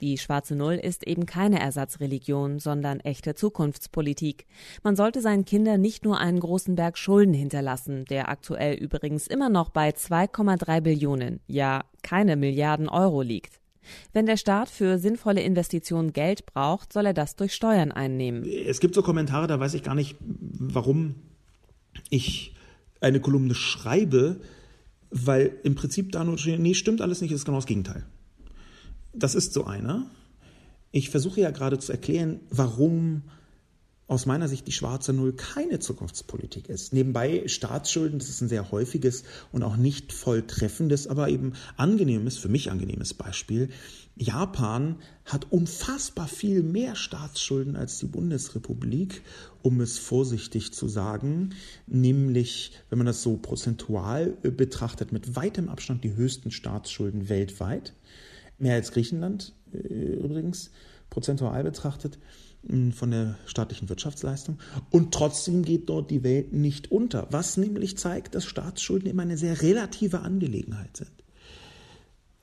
[0.00, 4.46] Die schwarze Null ist eben keine Ersatzreligion, sondern echte Zukunftspolitik.
[4.84, 9.48] Man sollte seinen Kindern nicht nur einen großen Berg Schulden hinterlassen, der aktuell übrigens immer
[9.48, 13.57] noch bei 2,3 Billionen, ja keine Milliarden Euro liegt.
[14.12, 18.44] Wenn der Staat für sinnvolle Investitionen Geld braucht, soll er das durch Steuern einnehmen.
[18.44, 21.14] Es gibt so Kommentare, da weiß ich gar nicht, warum
[22.10, 22.54] ich
[23.00, 24.40] eine Kolumne schreibe,
[25.10, 28.04] weil im Prinzip da nur nee, stimmt alles nicht, ist genau das Gegenteil.
[29.12, 30.10] Das ist so einer.
[30.90, 33.22] Ich versuche ja gerade zu erklären, warum
[34.08, 36.94] aus meiner Sicht die schwarze Null keine Zukunftspolitik ist.
[36.94, 42.48] Nebenbei Staatsschulden, das ist ein sehr häufiges und auch nicht volltreffendes, aber eben angenehmes, für
[42.48, 43.68] mich angenehmes Beispiel.
[44.16, 49.22] Japan hat unfassbar viel mehr Staatsschulden als die Bundesrepublik,
[49.62, 51.50] um es vorsichtig zu sagen,
[51.86, 57.92] nämlich, wenn man das so prozentual betrachtet, mit weitem Abstand die höchsten Staatsschulden weltweit.
[58.58, 60.70] Mehr als Griechenland äh, übrigens,
[61.10, 62.18] prozentual betrachtet
[62.92, 64.58] von der staatlichen Wirtschaftsleistung.
[64.90, 69.38] Und trotzdem geht dort die Welt nicht unter, was nämlich zeigt, dass Staatsschulden immer eine
[69.38, 71.12] sehr relative Angelegenheit sind.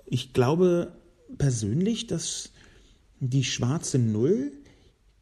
[0.06, 0.94] Ich glaube
[1.38, 2.52] persönlich, dass
[3.20, 4.52] die schwarze Null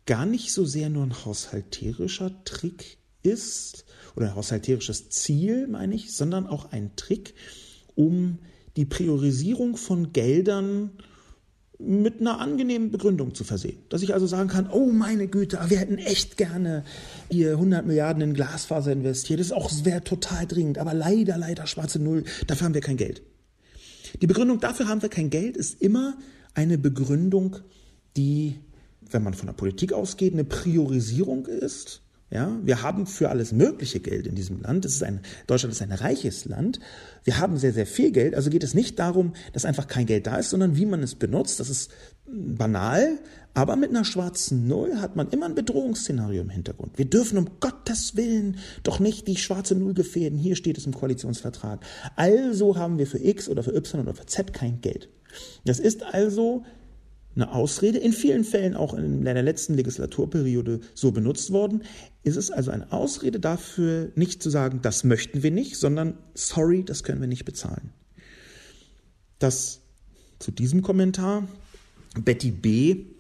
[0.06, 6.14] gar nicht so sehr nur ein haushalterischer Trick ist oder ein haushalterisches Ziel, meine ich,
[6.14, 7.34] sondern auch ein Trick,
[7.96, 8.40] um
[8.76, 10.92] die Priorisierung von Geldern
[11.86, 13.78] mit einer angenehmen Begründung zu versehen.
[13.90, 16.84] Dass ich also sagen kann, oh meine Güte, wir hätten echt gerne
[17.30, 19.40] hier 100 Milliarden in Glasfaser investiert.
[19.40, 22.98] Das ist auch wäre total dringend, aber leider, leider schwarze Null, dafür haben wir kein
[22.98, 23.22] Geld.
[24.22, 26.18] Die Begründung dafür haben wir kein Geld ist immer
[26.54, 27.58] eine Begründung,
[28.16, 28.60] die,
[29.10, 32.03] wenn man von der Politik ausgeht, eine Priorisierung ist
[32.34, 34.86] ja, wir haben für alles mögliche Geld in diesem Land.
[34.86, 36.80] Das ist ein, Deutschland ist ein reiches Land.
[37.24, 38.34] Wir haben sehr, sehr viel Geld.
[38.34, 41.14] Also geht es nicht darum, dass einfach kein Geld da ist, sondern wie man es
[41.14, 41.60] benutzt.
[41.60, 41.92] Das ist
[42.26, 43.20] banal.
[43.54, 46.98] Aber mit einer schwarzen Null hat man immer ein Bedrohungsszenario im Hintergrund.
[46.98, 50.40] Wir dürfen um Gottes Willen doch nicht die schwarze Null gefährden.
[50.40, 51.86] Hier steht es im Koalitionsvertrag.
[52.16, 55.08] Also haben wir für X oder für Y oder für Z kein Geld.
[55.66, 56.64] Das ist also
[57.36, 61.84] eine Ausrede, in vielen Fällen auch in der letzten Legislaturperiode so benutzt worden.
[62.24, 66.84] Ist es also eine Ausrede dafür, nicht zu sagen, das möchten wir nicht, sondern sorry,
[66.84, 67.92] das können wir nicht bezahlen.
[69.40, 69.82] Das
[70.40, 71.48] zu diesem Kommentar.
[72.24, 73.13] Betty B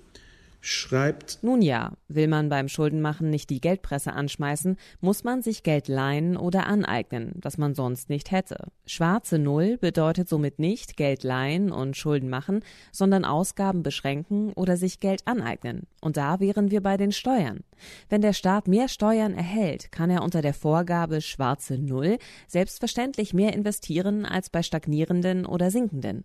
[0.66, 1.40] schreibt.
[1.42, 6.38] Nun ja, will man beim Schuldenmachen nicht die Geldpresse anschmeißen, muss man sich Geld leihen
[6.38, 8.68] oder aneignen, das man sonst nicht hätte.
[8.86, 15.02] Schwarze Null bedeutet somit nicht Geld leihen und Schulden machen, sondern Ausgaben beschränken oder sich
[15.02, 15.86] Geld aneignen.
[16.00, 17.66] Und da wären wir bei den Steuern.
[18.08, 23.54] Wenn der Staat mehr Steuern erhält, kann er unter der Vorgabe schwarze Null selbstverständlich mehr
[23.54, 26.24] investieren als bei stagnierenden oder sinkenden.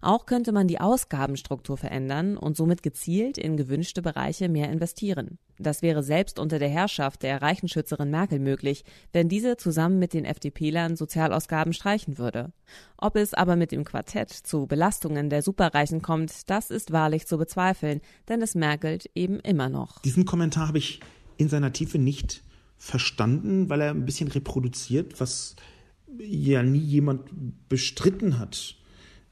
[0.00, 5.38] Auch könnte man die Ausgabenstruktur verändern und somit gezielt in gewünschte Bereiche mehr investieren.
[5.58, 10.24] Das wäre selbst unter der Herrschaft der Reichenschützerin Merkel möglich, wenn diese zusammen mit den
[10.24, 12.52] FDP-Lern Sozialausgaben streichen würde.
[12.96, 17.38] Ob es aber mit dem Quartett zu Belastungen der Superreichen kommt, das ist wahrlich zu
[17.38, 20.00] bezweifeln, denn es merkelt eben immer noch.
[20.02, 21.00] Diesen Kommentar habe ich
[21.36, 22.42] in seiner Tiefe nicht
[22.76, 25.56] verstanden, weil er ein bisschen reproduziert, was
[26.18, 27.28] ja nie jemand
[27.68, 28.76] bestritten hat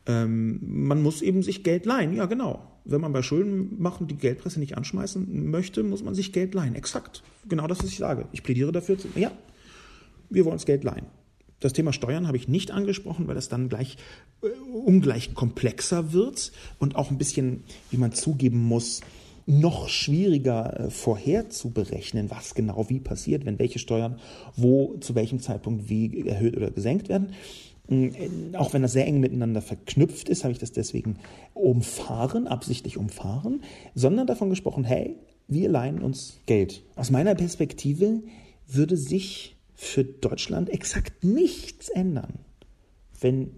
[0.06, 2.14] ähm, man muss eben sich Geld leihen.
[2.14, 2.72] Ja, genau.
[2.84, 6.74] Wenn man bei Schulden machen die Geldpresse nicht anschmeißen möchte, muss man sich Geld leihen.
[6.74, 7.22] Exakt.
[7.48, 8.26] Genau das, was ich sage.
[8.32, 8.96] Ich plädiere dafür.
[9.16, 9.32] Ja,
[10.30, 11.06] wir wollen uns Geld leihen.
[11.60, 13.96] Das Thema Steuern habe ich nicht angesprochen, weil das dann gleich
[14.42, 19.00] äh, ungleich komplexer wird und auch ein bisschen, wie man zugeben muss,
[19.46, 24.18] noch schwieriger äh, vorherzuberechnen, was genau wie passiert, wenn welche Steuern
[24.56, 27.32] wo zu welchem Zeitpunkt wie erhöht oder gesenkt werden.
[27.88, 31.18] Mm, auch wenn das sehr eng miteinander verknüpft ist, habe ich das deswegen
[31.54, 33.62] umfahren, absichtlich umfahren,
[33.94, 35.16] sondern davon gesprochen, hey,
[35.48, 36.82] wir leihen uns Geld.
[36.96, 38.22] Aus meiner Perspektive
[38.66, 42.40] würde sich für Deutschland exakt nichts ändern,
[43.20, 43.50] wenn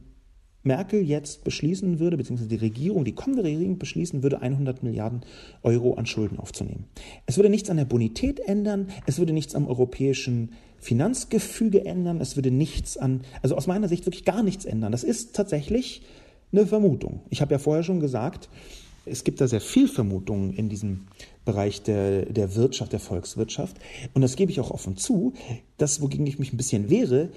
[0.69, 5.23] Merkel jetzt beschließen würde, beziehungsweise die Regierung, die kommende Regierung beschließen würde, 100 Milliarden
[5.65, 6.85] Euro an Schulden aufzunehmen.
[7.27, 12.37] Es würde nichts an der Bonität ändern, es würde nichts am europäischen Finanzgefüge ändern, es
[12.37, 14.93] würde nichts an, also aus meiner Sicht wirklich gar nichts ändern.
[14.93, 16.03] Das ist tatsächlich
[16.53, 17.23] eine Vermutung.
[17.31, 18.49] Ich habe ja vorher schon gesagt,
[19.05, 21.07] es gibt da sehr viel Vermutungen in diesem
[21.45, 23.79] Bereich der, der Wirtschaft, der Volkswirtschaft.
[24.15, 25.33] Und das gebe ich auch offen zu.
[25.79, 27.31] Das, wogegen ich mich ein bisschen wehre,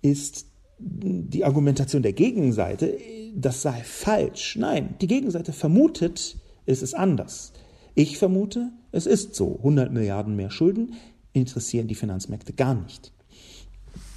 [0.00, 0.46] ist
[0.84, 2.98] die Argumentation der Gegenseite,
[3.34, 4.56] das sei falsch.
[4.56, 7.52] Nein, die Gegenseite vermutet, es ist anders.
[7.94, 9.56] Ich vermute, es ist so.
[9.58, 10.94] 100 Milliarden mehr Schulden
[11.32, 13.12] interessieren die Finanzmärkte gar nicht.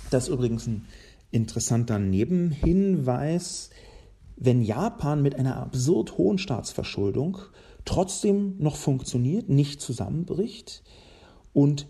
[0.09, 0.85] Das ist übrigens ein
[1.31, 3.69] interessanter Nebenhinweis.
[4.37, 7.37] Wenn Japan mit einer absurd hohen Staatsverschuldung
[7.85, 10.83] trotzdem noch funktioniert, nicht zusammenbricht
[11.53, 11.87] und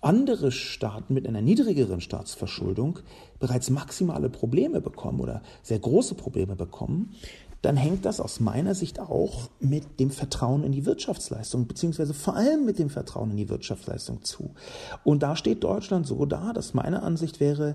[0.00, 3.00] andere Staaten mit einer niedrigeren Staatsverschuldung
[3.38, 7.14] bereits maximale Probleme bekommen oder sehr große Probleme bekommen,
[7.62, 12.36] dann hängt das aus meiner Sicht auch mit dem Vertrauen in die Wirtschaftsleistung, beziehungsweise vor
[12.36, 14.54] allem mit dem Vertrauen in die Wirtschaftsleistung zu.
[15.02, 17.74] Und da steht Deutschland so da, dass meine Ansicht wäre,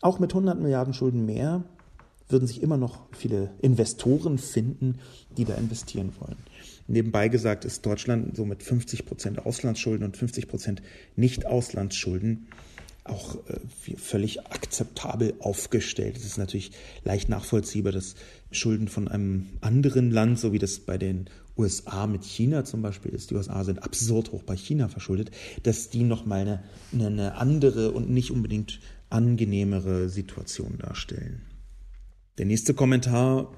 [0.00, 1.64] auch mit 100 Milliarden Schulden mehr
[2.28, 4.98] würden sich immer noch viele Investoren finden,
[5.36, 6.36] die da investieren wollen.
[6.88, 10.82] Nebenbei gesagt ist Deutschland so mit 50 Prozent Auslandsschulden und 50 Prozent
[11.16, 12.48] Nicht-Auslandsschulden
[13.04, 16.16] auch äh, völlig akzeptabel aufgestellt.
[16.16, 16.72] Es ist natürlich
[17.04, 18.14] leicht nachvollziehbar, dass
[18.50, 23.12] Schulden von einem anderen Land, so wie das bei den USA mit China zum Beispiel
[23.12, 25.30] ist, die USA sind absurd hoch bei China verschuldet,
[25.64, 31.42] dass die nochmal eine, eine andere und nicht unbedingt angenehmere Situation darstellen.
[32.38, 33.52] Der nächste Kommentar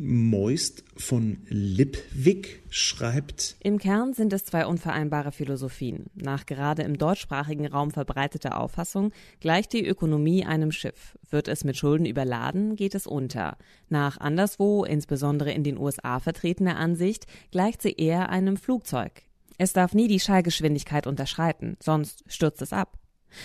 [0.00, 6.06] Moist von Lipwig schreibt Im Kern sind es zwei unvereinbare Philosophien.
[6.14, 11.18] Nach gerade im deutschsprachigen Raum verbreiteter Auffassung gleicht die Ökonomie einem Schiff.
[11.28, 13.56] Wird es mit Schulden überladen, geht es unter.
[13.88, 19.22] Nach anderswo, insbesondere in den USA vertretener Ansicht, gleicht sie eher einem Flugzeug.
[19.58, 22.98] Es darf nie die Schallgeschwindigkeit unterschreiten, sonst stürzt es ab.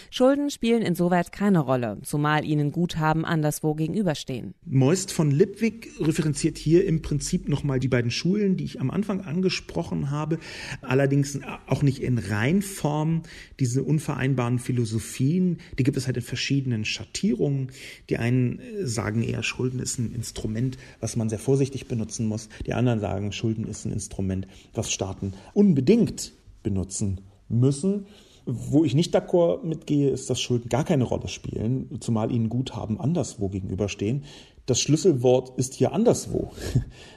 [0.09, 4.53] Schulden spielen insoweit keine Rolle, zumal ihnen Guthaben anderswo gegenüberstehen.
[4.65, 9.21] Moist von Lipwig referenziert hier im Prinzip nochmal die beiden Schulen, die ich am Anfang
[9.21, 10.39] angesprochen habe,
[10.81, 13.23] allerdings auch nicht in Reinform.
[13.59, 17.71] Diese unvereinbaren Philosophien, die gibt es halt in verschiedenen Schattierungen.
[18.09, 22.49] Die einen sagen eher, Schulden ist ein Instrument, was man sehr vorsichtig benutzen muss.
[22.65, 28.05] Die anderen sagen, Schulden ist ein Instrument, was Staaten unbedingt benutzen müssen.
[28.45, 32.99] Wo ich nicht d'accord mitgehe, ist, dass Schulden gar keine Rolle spielen, zumal ihnen Guthaben
[32.99, 34.23] anderswo gegenüberstehen.
[34.65, 36.51] Das Schlüsselwort ist hier anderswo.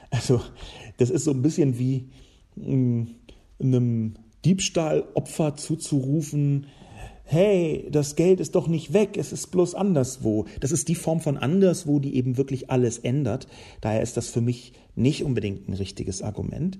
[0.09, 0.39] Also
[0.95, 2.07] das ist so ein bisschen wie
[2.55, 3.09] hm,
[3.59, 6.67] einem Diebstahlopfer zuzurufen,
[7.27, 10.45] hey, das Geld ist doch nicht weg, es ist bloß anderswo.
[10.61, 13.47] Das ist die Form von anderswo, die eben wirklich alles ändert.
[13.81, 16.79] Daher ist das für mich nicht unbedingt ein richtiges Argument.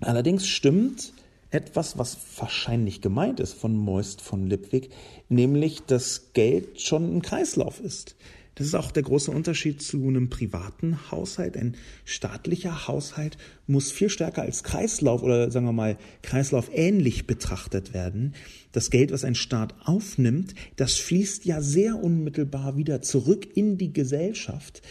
[0.00, 1.12] Allerdings stimmt,
[1.54, 4.90] etwas, was wahrscheinlich gemeint ist von Moist von Lipwig,
[5.28, 8.16] nämlich dass Geld schon ein Kreislauf ist.
[8.56, 11.56] Das ist auch der große Unterschied zu einem privaten Haushalt.
[11.56, 13.36] Ein staatlicher Haushalt
[13.66, 18.34] muss viel stärker als Kreislauf oder sagen wir mal Kreislauf ähnlich betrachtet werden.
[18.70, 23.92] Das Geld, was ein Staat aufnimmt, das fließt ja sehr unmittelbar wieder zurück in die
[23.92, 24.82] Gesellschaft.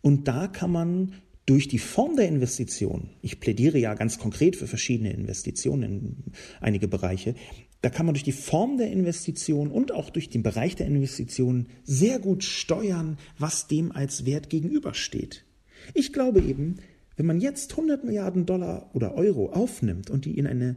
[0.00, 1.12] Und da kann man
[1.46, 6.16] durch die Form der Investition, ich plädiere ja ganz konkret für verschiedene Investitionen in
[6.60, 7.34] einige Bereiche,
[7.80, 11.66] da kann man durch die Form der Investition und auch durch den Bereich der Investition
[11.82, 15.44] sehr gut steuern, was dem als Wert gegenübersteht.
[15.92, 16.76] Ich glaube eben,
[17.16, 20.76] wenn man jetzt 100 Milliarden Dollar oder Euro aufnimmt und die in eine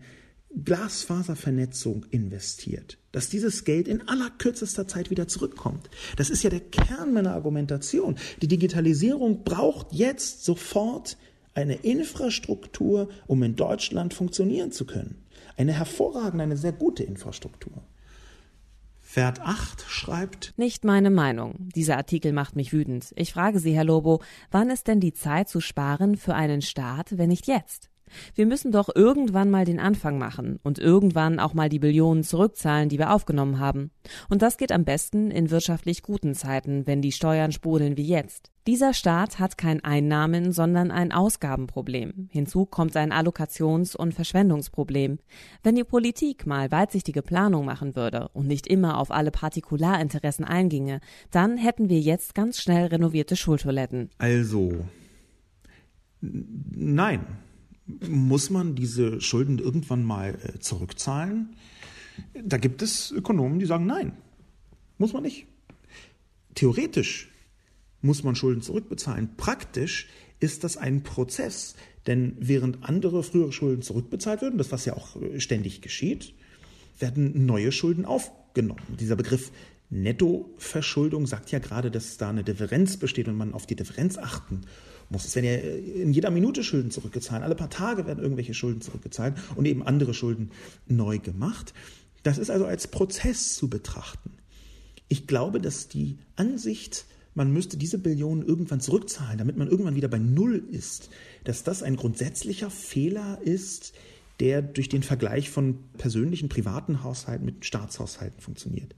[0.63, 5.89] Glasfaservernetzung investiert, dass dieses Geld in allerkürzester Zeit wieder zurückkommt.
[6.15, 8.15] Das ist ja der Kern meiner Argumentation.
[8.41, 11.17] Die Digitalisierung braucht jetzt sofort
[11.53, 15.23] eine Infrastruktur, um in Deutschland funktionieren zu können.
[15.57, 17.83] Eine hervorragende, eine sehr gute Infrastruktur.
[19.13, 21.69] Wert 8 schreibt Nicht meine Meinung.
[21.75, 23.13] Dieser Artikel macht mich wütend.
[23.15, 27.17] Ich frage Sie, Herr Lobo, wann ist denn die Zeit zu sparen für einen Staat,
[27.17, 27.89] wenn nicht jetzt?
[28.36, 32.89] Wir müssen doch irgendwann mal den Anfang machen und irgendwann auch mal die Billionen zurückzahlen,
[32.89, 33.91] die wir aufgenommen haben.
[34.30, 38.52] Und das geht am besten in wirtschaftlich guten Zeiten, wenn die Steuern sprudeln wie jetzt.
[38.67, 42.29] Dieser Staat hat kein Einnahmen, sondern ein Ausgabenproblem.
[42.31, 45.19] Hinzu kommt ein Allokations- und Verschwendungsproblem.
[45.62, 51.00] Wenn die Politik mal weitsichtige Planung machen würde und nicht immer auf alle Partikularinteressen einginge,
[51.29, 54.10] dann hätten wir jetzt ganz schnell renovierte Schultoiletten.
[54.17, 54.73] Also,
[56.21, 57.19] nein,
[57.86, 61.56] muss man diese Schulden irgendwann mal äh, zurückzahlen?
[62.44, 64.13] Da gibt es Ökonomen, die sagen, nein,
[64.98, 65.48] muss man nicht.
[66.56, 67.29] Theoretisch
[68.02, 69.36] muss man Schulden zurückbezahlen.
[69.38, 70.08] Praktisch
[70.40, 71.75] ist das ein Prozess,
[72.08, 76.33] denn während andere frühere Schulden zurückbezahlt würden, das was ja auch äh, ständig geschieht,
[77.00, 78.81] werden neue Schulden aufgenommen.
[79.00, 79.52] Dieser Begriff
[79.90, 84.62] Nettoverschuldung sagt ja gerade, dass da eine Differenz besteht und man auf die Differenz achten
[84.62, 84.69] muss.
[85.12, 85.56] Es werden ja
[86.01, 90.13] in jeder Minute Schulden zurückgezahlt, alle paar Tage werden irgendwelche Schulden zurückgezahlt und eben andere
[90.13, 90.51] Schulden
[90.87, 91.73] neu gemacht.
[92.23, 94.31] Das ist also als Prozess zu betrachten.
[95.08, 100.08] Ich glaube, dass die Ansicht, man müsste diese Billionen irgendwann zurückzahlen, damit man irgendwann wieder
[100.08, 101.10] bei Null ist,
[101.43, 103.93] dass das ein grundsätzlicher Fehler ist,
[104.39, 108.95] der durch den Vergleich von persönlichen privaten Haushalten mit Staatshaushalten funktioniert.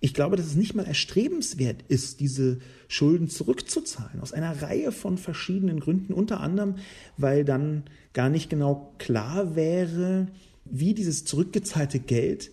[0.00, 5.18] Ich glaube, dass es nicht mal erstrebenswert ist, diese Schulden zurückzuzahlen, aus einer Reihe von
[5.18, 6.76] verschiedenen Gründen, unter anderem,
[7.18, 7.84] weil dann
[8.14, 10.28] gar nicht genau klar wäre,
[10.64, 12.50] wie dieses zurückgezahlte Geld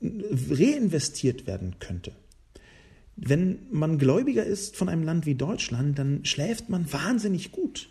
[0.00, 2.12] reinvestiert werden könnte.
[3.16, 7.90] Wenn man Gläubiger ist von einem Land wie Deutschland, dann schläft man wahnsinnig gut.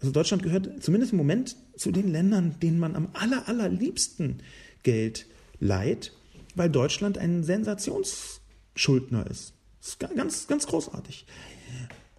[0.00, 4.36] Also Deutschland gehört zumindest im Moment zu den Ländern, denen man am aller, allerliebsten
[4.84, 5.26] Geld
[5.60, 6.12] leiht,
[6.58, 9.54] weil Deutschland ein Sensationsschuldner ist.
[9.80, 11.26] Das ist ganz, ganz großartig.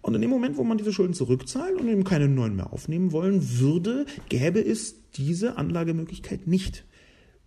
[0.02, 3.12] Und in dem Moment, wo man diese Schulden zurückzahlt und eben keine neuen mehr aufnehmen
[3.12, 6.84] wollen würde, gäbe es diese Anlagemöglichkeit nicht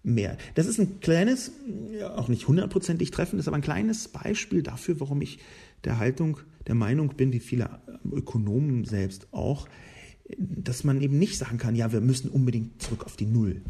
[0.03, 0.37] mehr.
[0.53, 1.51] Das ist ein kleines,
[2.15, 5.39] auch nicht hundertprozentig treffendes, aber ein kleines Beispiel dafür, warum ich
[5.83, 7.81] der Haltung, der Meinung bin, wie viele
[8.11, 9.67] Ökonomen selbst auch,
[10.37, 13.61] dass man eben nicht sagen kann, ja, wir müssen unbedingt zurück auf die Null.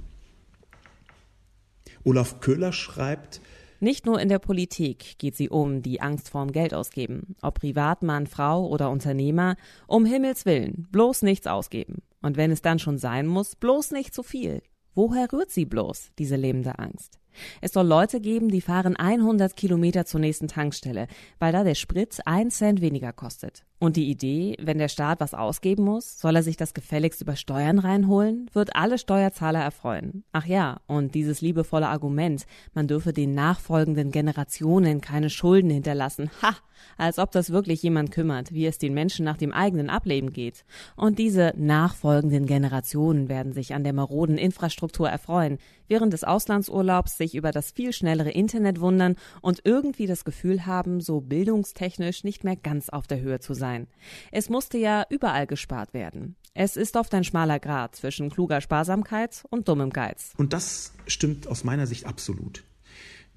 [2.04, 3.42] Olaf Köhler schreibt,
[3.80, 7.36] nicht nur in der Politik geht sie um die Angst vorm Geldausgeben.
[7.42, 12.02] Ob Privatmann, Frau oder Unternehmer, um Himmels Willen, bloß nichts ausgeben.
[12.22, 14.62] Und wenn es dann schon sein muss, bloß nicht zu viel.
[14.96, 17.20] Woher rührt sie bloß, diese lebende Angst?
[17.62, 21.08] Es soll Leute geben, die fahren 100 Kilometer zur nächsten Tankstelle,
[21.40, 23.64] weil da der Sprit ein Cent weniger kostet.
[23.84, 27.36] Und die Idee, wenn der Staat was ausgeben muss, soll er sich das gefälligst über
[27.36, 30.24] Steuern reinholen, wird alle Steuerzahler erfreuen.
[30.32, 36.56] Ach ja, und dieses liebevolle Argument, man dürfe den nachfolgenden Generationen keine Schulden hinterlassen, ha,
[36.98, 40.64] als ob das wirklich jemand kümmert, wie es den Menschen nach dem eigenen Ableben geht.
[40.96, 45.58] Und diese nachfolgenden Generationen werden sich an der maroden Infrastruktur erfreuen,
[45.88, 51.02] während des Auslandsurlaubs sich über das viel schnellere Internet wundern und irgendwie das Gefühl haben,
[51.02, 53.88] so bildungstechnisch nicht mehr ganz auf der Höhe zu sein.
[54.32, 56.36] Es musste ja überall gespart werden.
[56.54, 60.34] Es ist oft ein schmaler Grad zwischen kluger Sparsamkeit und dummem Geiz.
[60.38, 62.64] Und das stimmt aus meiner Sicht absolut.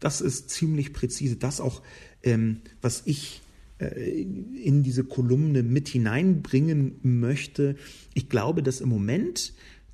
[0.00, 1.36] Das ist ziemlich präzise.
[1.36, 1.80] Das auch,
[2.22, 3.40] ähm, was ich
[3.78, 7.76] äh, in diese Kolumne mit hineinbringen möchte.
[8.14, 9.52] Ich glaube, dass im Moment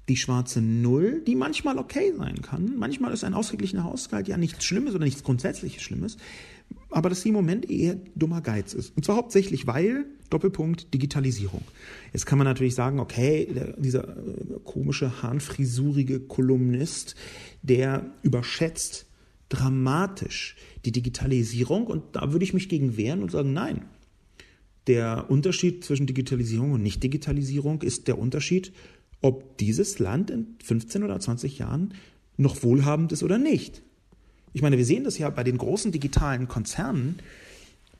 [0.09, 4.65] die schwarze Null, die manchmal okay sein kann, manchmal ist ein ausgeglichener Haushalt ja nichts
[4.65, 6.17] Schlimmes oder nichts grundsätzliches Schlimmes,
[6.91, 8.97] aber dass sie im Moment eher dummer Geiz ist.
[8.97, 11.63] Und zwar hauptsächlich, weil, Doppelpunkt, Digitalisierung.
[12.13, 17.15] Jetzt kann man natürlich sagen, okay, der, dieser äh, komische, hahnfrisurige Kolumnist,
[17.63, 19.07] der überschätzt
[19.49, 23.85] dramatisch die Digitalisierung und da würde ich mich gegen wehren und sagen, nein.
[24.89, 28.73] Der Unterschied zwischen Digitalisierung und Nicht-Digitalisierung ist der Unterschied,
[29.23, 31.95] ob dieses Land in 15 oder 20 Jahren
[32.37, 33.83] noch wohlhabend ist oder nicht.
[34.53, 37.17] Ich meine, wir sehen das ja bei den großen digitalen Konzernen,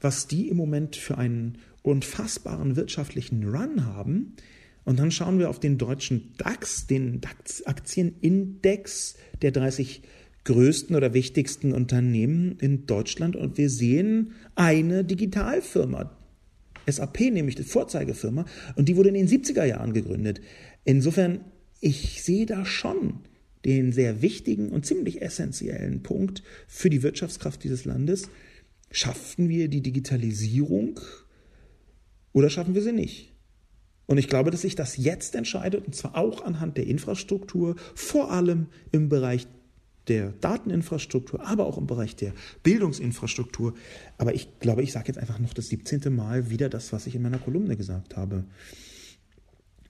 [0.01, 4.35] was die im Moment für einen unfassbaren wirtschaftlichen Run haben.
[4.85, 10.03] Und dann schauen wir auf den deutschen DAX, den DAX-Aktienindex der 30
[10.45, 16.11] größten oder wichtigsten Unternehmen in Deutschland und wir sehen eine Digitalfirma,
[16.87, 18.45] SAP nämlich die Vorzeigefirma,
[18.75, 20.41] und die wurde in den 70er Jahren gegründet.
[20.85, 21.41] Insofern,
[21.81, 23.21] ich sehe da schon
[23.65, 28.29] den sehr wichtigen und ziemlich essentiellen Punkt für die Wirtschaftskraft dieses Landes.
[28.91, 31.01] Schaffen wir die Digitalisierung
[32.33, 33.33] oder schaffen wir sie nicht?
[34.07, 38.31] Und ich glaube, dass sich das jetzt entscheidet, und zwar auch anhand der Infrastruktur, vor
[38.31, 39.47] allem im Bereich
[40.09, 42.33] der Dateninfrastruktur, aber auch im Bereich der
[42.65, 43.75] Bildungsinfrastruktur.
[44.19, 46.15] Aber ich glaube, ich sage jetzt einfach noch das 17.
[46.15, 48.45] Mal wieder das, was ich in meiner Kolumne gesagt habe.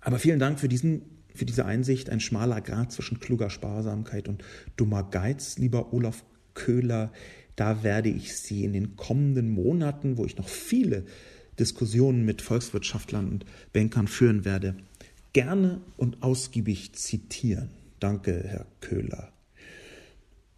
[0.03, 1.03] Aber vielen Dank für diesen
[1.35, 4.45] für diese Einsicht ein schmaler Grad zwischen kluger Sparsamkeit und
[4.77, 6.25] dummer Geiz, lieber Olaf
[6.55, 7.13] Köhler.
[7.57, 11.05] Da werde ich Sie in den kommenden Monaten, wo ich noch viele
[11.59, 14.77] Diskussionen mit Volkswirtschaftlern und Bankern führen werde,
[15.33, 17.71] gerne und ausgiebig zitieren.
[18.01, 19.33] Danke, Herr Köhler.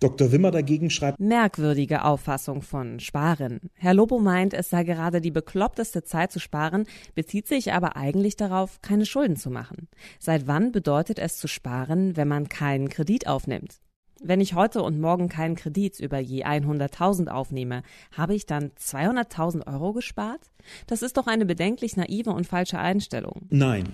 [0.00, 0.32] Dr.
[0.32, 3.60] Wimmer dagegen schreibt Merkwürdige Auffassung von Sparen.
[3.74, 8.36] Herr Lobo meint, es sei gerade die bekloppteste Zeit zu sparen, bezieht sich aber eigentlich
[8.36, 9.88] darauf, keine Schulden zu machen.
[10.18, 13.80] Seit wann bedeutet es zu sparen, wenn man keinen Kredit aufnimmt?
[14.22, 17.82] Wenn ich heute und morgen keinen Kredit über je 100.000 aufnehme,
[18.12, 20.50] habe ich dann 200.000 Euro gespart?
[20.86, 23.46] Das ist doch eine bedenklich naive und falsche Einstellung.
[23.50, 23.84] Nein,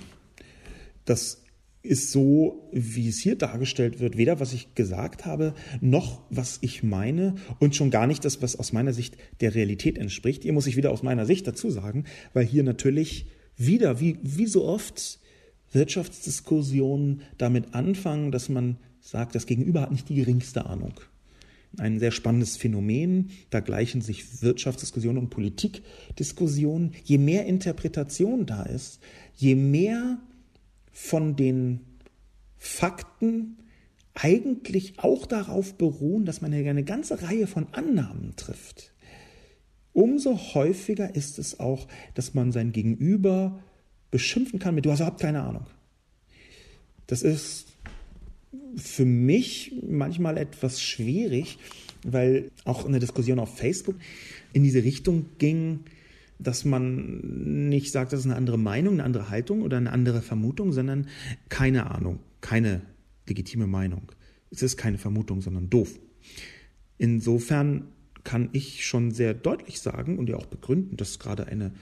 [1.04, 1.42] das
[1.82, 6.82] ist so, wie es hier dargestellt wird, weder was ich gesagt habe, noch was ich
[6.82, 10.42] meine und schon gar nicht das, was aus meiner Sicht der Realität entspricht.
[10.42, 12.04] Hier muss ich wieder aus meiner Sicht dazu sagen,
[12.34, 13.26] weil hier natürlich
[13.56, 15.20] wieder, wie, wie so oft,
[15.72, 20.94] Wirtschaftsdiskussionen damit anfangen, dass man sagt, das Gegenüber hat nicht die geringste Ahnung.
[21.78, 26.92] Ein sehr spannendes Phänomen, da gleichen sich Wirtschaftsdiskussionen und Politikdiskussionen.
[27.04, 29.00] Je mehr Interpretation da ist,
[29.36, 30.18] je mehr
[31.02, 31.80] von den
[32.58, 33.56] Fakten
[34.14, 38.92] eigentlich auch darauf beruhen, dass man eine ganze Reihe von Annahmen trifft.
[39.92, 43.62] Umso häufiger ist es auch, dass man sein Gegenüber
[44.10, 45.66] beschimpfen kann mit, du hast überhaupt keine Ahnung.
[47.06, 47.66] Das ist
[48.76, 51.58] für mich manchmal etwas schwierig,
[52.04, 53.96] weil auch eine Diskussion auf Facebook
[54.52, 55.80] in diese Richtung ging,
[56.42, 60.22] dass man nicht sagt, das ist eine andere Meinung, eine andere Haltung oder eine andere
[60.22, 61.08] Vermutung, sondern
[61.48, 62.82] keine Ahnung, keine
[63.26, 64.12] legitime Meinung.
[64.50, 65.98] Es ist keine Vermutung, sondern doof.
[66.98, 67.88] Insofern
[68.24, 71.72] kann ich schon sehr deutlich sagen und ja auch begründen, dass gerade eine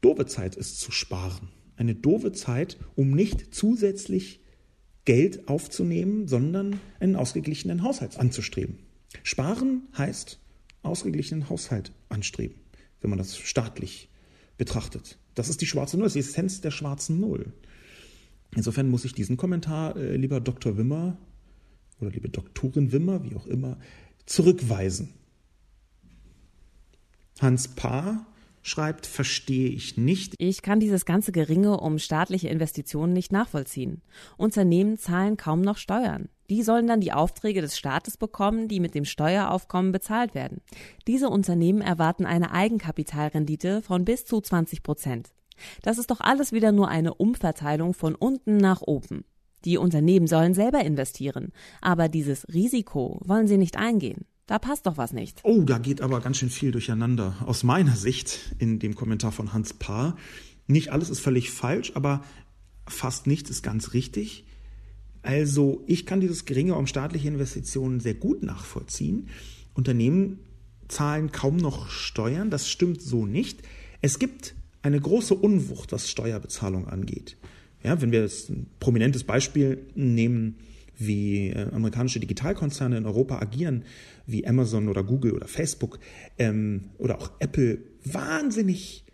[0.00, 1.48] doofe Zeit ist zu sparen.
[1.76, 4.40] Eine doofe Zeit, um nicht zusätzlich
[5.04, 8.78] Geld aufzunehmen, sondern einen ausgeglichenen Haushalt anzustreben.
[9.24, 10.38] Sparen heißt
[10.82, 12.56] ausgeglichenen Haushalt anstreben,
[13.02, 14.08] wenn man das staatlich
[14.56, 15.18] betrachtet.
[15.34, 17.52] Das ist die schwarze Null, das ist die Essenz der schwarzen Null.
[18.54, 20.76] Insofern muss ich diesen Kommentar, äh, lieber Dr.
[20.76, 21.16] Wimmer
[22.00, 23.78] oder liebe Doktorin Wimmer, wie auch immer,
[24.26, 25.14] zurückweisen.
[27.40, 28.26] Hans Paar
[28.62, 30.34] schreibt, verstehe ich nicht.
[30.38, 34.02] Ich kann dieses ganze Geringe um staatliche Investitionen nicht nachvollziehen.
[34.36, 36.28] Unternehmen zahlen kaum noch Steuern.
[36.50, 40.60] Die sollen dann die Aufträge des Staates bekommen, die mit dem Steueraufkommen bezahlt werden.
[41.06, 45.30] Diese Unternehmen erwarten eine Eigenkapitalrendite von bis zu 20 Prozent.
[45.82, 49.24] Das ist doch alles wieder nur eine Umverteilung von unten nach oben.
[49.64, 54.26] Die Unternehmen sollen selber investieren, aber dieses Risiko wollen sie nicht eingehen.
[54.46, 55.40] Da passt doch was nicht.
[55.44, 57.36] Oh, da geht aber ganz schön viel durcheinander.
[57.46, 60.16] Aus meiner Sicht in dem Kommentar von Hans Paar.
[60.66, 62.22] Nicht alles ist völlig falsch, aber
[62.86, 64.44] fast nichts ist ganz richtig.
[65.22, 69.28] Also ich kann dieses geringe um staatliche Investitionen sehr gut nachvollziehen.
[69.74, 70.40] Unternehmen
[70.88, 73.62] zahlen kaum noch Steuern, das stimmt so nicht.
[74.00, 77.36] Es gibt eine große Unwucht, was Steuerbezahlung angeht.
[77.82, 80.56] Ja, wenn wir jetzt ein prominentes Beispiel nehmen,
[80.98, 83.84] wie äh, amerikanische Digitalkonzerne in Europa agieren,
[84.26, 85.98] wie Amazon oder Google oder Facebook
[86.38, 89.04] ähm, oder auch Apple, wahnsinnig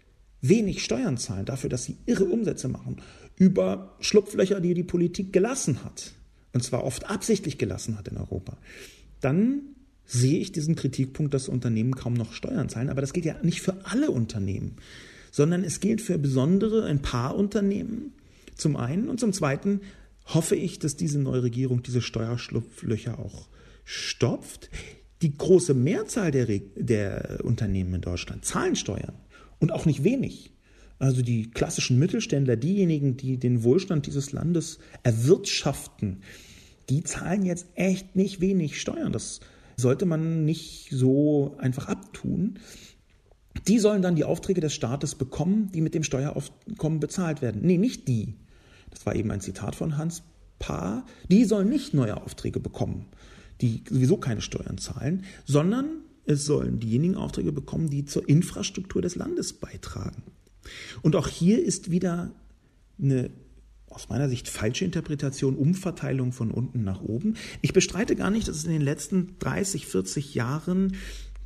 [0.40, 2.96] wenig Steuern zahlen dafür, dass sie irre Umsätze machen,
[3.38, 6.12] über Schlupflöcher, die die Politik gelassen hat,
[6.52, 8.58] und zwar oft absichtlich gelassen hat in Europa,
[9.20, 9.62] dann
[10.04, 12.88] sehe ich diesen Kritikpunkt, dass Unternehmen kaum noch Steuern zahlen.
[12.88, 14.76] Aber das gilt ja nicht für alle Unternehmen,
[15.30, 18.14] sondern es gilt für besondere, ein paar Unternehmen
[18.56, 19.82] zum einen und zum zweiten
[20.26, 23.48] hoffe ich, dass diese neue Regierung diese Steuerschlupflöcher auch
[23.84, 24.70] stopft.
[25.22, 29.14] Die große Mehrzahl der, der Unternehmen in Deutschland zahlen Steuern
[29.58, 30.52] und auch nicht wenig.
[30.98, 36.22] Also die klassischen Mittelständler, diejenigen, die den Wohlstand dieses Landes erwirtschaften,
[36.90, 39.12] die zahlen jetzt echt nicht wenig Steuern.
[39.12, 39.40] Das
[39.76, 42.58] sollte man nicht so einfach abtun.
[43.66, 47.60] Die sollen dann die Aufträge des Staates bekommen, die mit dem Steueraufkommen bezahlt werden.
[47.64, 48.34] Nee, nicht die
[48.90, 50.22] das war eben ein Zitat von Hans
[50.58, 53.06] Paar, die sollen nicht neue Aufträge bekommen,
[53.60, 59.14] die sowieso keine Steuern zahlen, sondern es sollen diejenigen Aufträge bekommen, die zur Infrastruktur des
[59.14, 60.24] Landes beitragen.
[61.02, 62.32] Und auch hier ist wieder
[63.00, 63.30] eine
[63.90, 67.34] aus meiner Sicht falsche Interpretation, Umverteilung von unten nach oben.
[67.62, 70.96] Ich bestreite gar nicht, dass es in den letzten 30, 40 Jahren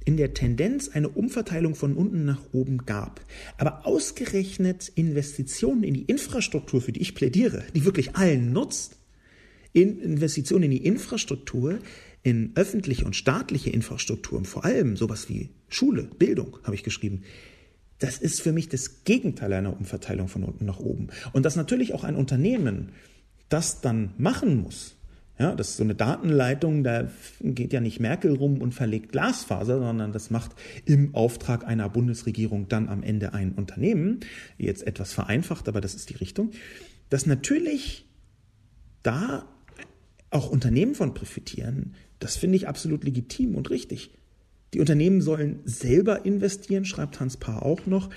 [0.05, 3.25] in der Tendenz eine Umverteilung von unten nach oben gab.
[3.59, 8.99] Aber ausgerechnet Investitionen in die Infrastruktur, für die ich plädiere, die wirklich allen nutzt,
[9.73, 11.79] in Investitionen in die Infrastruktur,
[12.23, 17.23] in öffentliche und staatliche Infrastrukturen, vor allem sowas wie Schule, Bildung, habe ich geschrieben,
[18.03, 21.09] das ist für mich das Gegenteil einer Umverteilung von unten nach oben.
[21.33, 22.91] Und dass natürlich auch ein Unternehmen
[23.49, 24.97] das dann machen muss,
[25.39, 27.09] ja, das ist so eine Datenleitung, da
[27.41, 30.53] geht ja nicht Merkel rum und verlegt Glasfaser, sondern das macht
[30.85, 34.21] im Auftrag einer Bundesregierung dann am Ende ein Unternehmen.
[34.59, 36.51] Jetzt etwas vereinfacht, aber das ist die Richtung.
[37.09, 38.07] Dass natürlich
[39.03, 39.47] da
[40.31, 44.13] auch Unternehmen von profitieren, das finde ich absolut legitim und richtig.
[44.75, 48.09] Die Unternehmen sollen selber investieren, schreibt Hans Paar auch noch.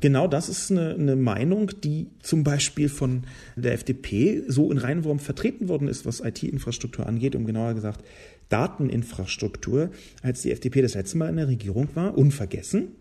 [0.00, 3.24] Genau das ist eine, eine, Meinung, die zum Beispiel von
[3.56, 8.04] der FDP so in Reinwurm vertreten worden ist, was IT-Infrastruktur angeht, um genauer gesagt
[8.48, 9.90] Dateninfrastruktur,
[10.22, 12.92] als die FDP das letzte Mal in der Regierung war, unvergessen,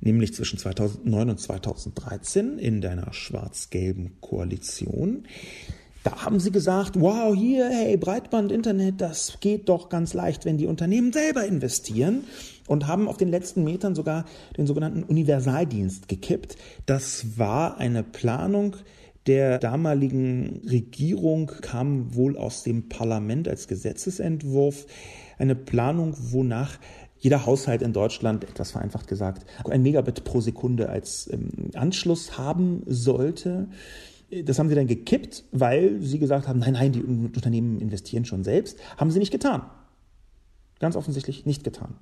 [0.00, 5.26] nämlich zwischen 2009 und 2013 in deiner schwarz-gelben Koalition.
[6.04, 10.58] Da haben sie gesagt, wow, hier, hey, Breitband, Internet, das geht doch ganz leicht, wenn
[10.58, 12.24] die Unternehmen selber investieren
[12.66, 14.26] und haben auf den letzten Metern sogar
[14.58, 16.56] den sogenannten Universaldienst gekippt.
[16.84, 18.76] Das war eine Planung
[19.26, 24.86] der damaligen Regierung, kam wohl aus dem Parlament als Gesetzesentwurf.
[25.38, 26.78] Eine Planung, wonach
[27.18, 32.82] jeder Haushalt in Deutschland, etwas vereinfacht gesagt, ein Megabit pro Sekunde als ähm, Anschluss haben
[32.84, 33.68] sollte.
[34.44, 38.42] Das haben sie dann gekippt, weil sie gesagt haben, nein, nein, die Unternehmen investieren schon
[38.42, 38.78] selbst.
[38.96, 39.62] Haben sie nicht getan.
[40.80, 41.94] Ganz offensichtlich nicht getan.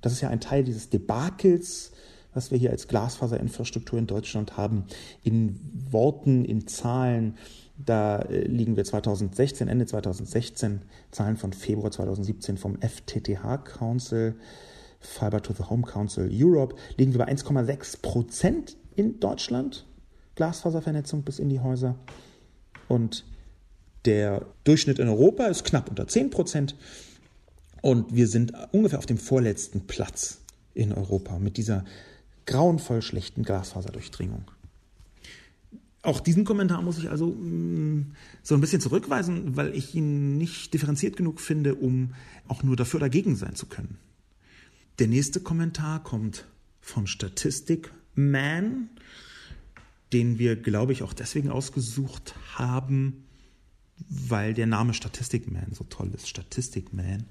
[0.00, 1.92] Das ist ja ein Teil dieses Debakels,
[2.34, 4.84] was wir hier als Glasfaserinfrastruktur in Deutschland haben,
[5.24, 5.58] in
[5.90, 7.36] Worten, in Zahlen.
[7.76, 14.36] Da äh, liegen wir 2016, Ende 2016, Zahlen von Februar 2017 vom FTTH Council,
[15.00, 19.87] Fiber to the Home Council Europe, liegen wir bei 1,6 Prozent in Deutschland.
[20.38, 21.96] Glasfaservernetzung bis in die Häuser.
[22.86, 23.24] Und
[24.04, 26.76] der Durchschnitt in Europa ist knapp unter 10 Prozent.
[27.82, 30.40] Und wir sind ungefähr auf dem vorletzten Platz
[30.74, 31.84] in Europa mit dieser
[32.46, 34.44] grauenvoll schlechten Glasfaserdurchdringung.
[36.02, 38.14] Auch diesen Kommentar muss ich also mm,
[38.44, 42.14] so ein bisschen zurückweisen, weil ich ihn nicht differenziert genug finde, um
[42.46, 43.98] auch nur dafür oder dagegen sein zu können.
[45.00, 46.44] Der nächste Kommentar kommt
[46.80, 48.90] von Statistik Man,
[50.12, 53.24] den wir, glaube ich, auch deswegen ausgesucht haben,
[54.08, 56.28] weil der Name Statistikman so toll ist.
[56.28, 57.24] Statistikman.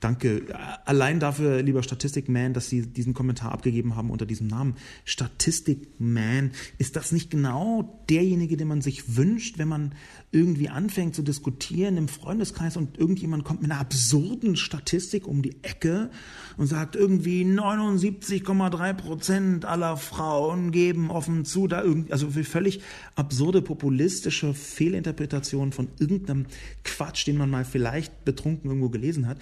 [0.00, 0.46] Danke
[0.84, 4.76] allein dafür, lieber Statistikman, dass Sie diesen Kommentar abgegeben haben unter diesem Namen.
[5.04, 9.94] Statistikman, ist das nicht genau derjenige, den man sich wünscht, wenn man
[10.30, 15.64] irgendwie anfängt zu diskutieren im Freundeskreis und irgendjemand kommt mit einer absurden Statistik um die
[15.64, 16.10] Ecke
[16.56, 22.82] und sagt irgendwie 79,3 Prozent aller Frauen geben offen zu, da irgendwie, also völlig
[23.16, 26.46] absurde populistische Fehlinterpretation von irgendeinem
[26.84, 29.38] Quatsch, den man mal vielleicht betrunken irgendwo gelesen hat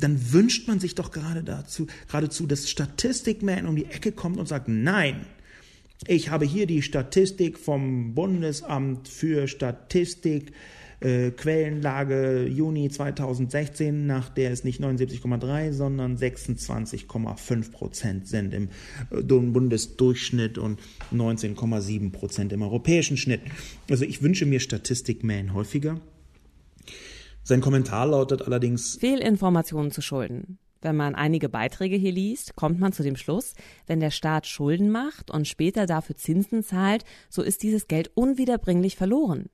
[0.00, 4.46] dann wünscht man sich doch gerade dazu, geradezu, dass Statistikman um die Ecke kommt und
[4.46, 5.26] sagt, nein,
[6.06, 10.52] ich habe hier die Statistik vom Bundesamt für Statistik,
[11.00, 18.68] äh, Quellenlage Juni 2016, nach der es nicht 79,3, sondern 26,5 Prozent sind im
[19.10, 20.80] äh, Bundesdurchschnitt und
[21.12, 23.40] 19,7 Prozent im europäischen Schnitt.
[23.90, 26.00] Also ich wünsche mir Statistikman häufiger.
[27.42, 30.58] Sein Kommentar lautet allerdings Fehlinformationen zu Schulden.
[30.82, 33.54] Wenn man einige Beiträge hier liest, kommt man zu dem Schluss,
[33.86, 38.96] wenn der Staat Schulden macht und später dafür Zinsen zahlt, so ist dieses Geld unwiederbringlich
[38.96, 39.50] verloren.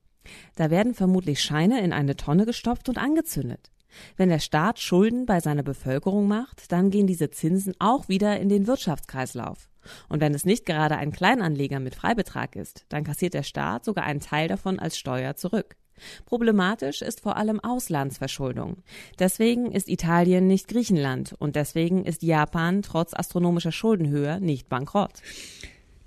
[0.55, 3.71] Da werden vermutlich Scheine in eine Tonne gestopft und angezündet.
[4.17, 8.49] Wenn der Staat Schulden bei seiner Bevölkerung macht, dann gehen diese Zinsen auch wieder in
[8.49, 9.69] den Wirtschaftskreislauf.
[10.09, 14.05] Und wenn es nicht gerade ein Kleinanleger mit Freibetrag ist, dann kassiert der Staat sogar
[14.05, 15.77] einen Teil davon als Steuer zurück.
[16.25, 18.79] Problematisch ist vor allem Auslandsverschuldung.
[19.19, 25.23] Deswegen ist Italien nicht Griechenland und deswegen ist Japan trotz astronomischer Schuldenhöhe nicht bankrott.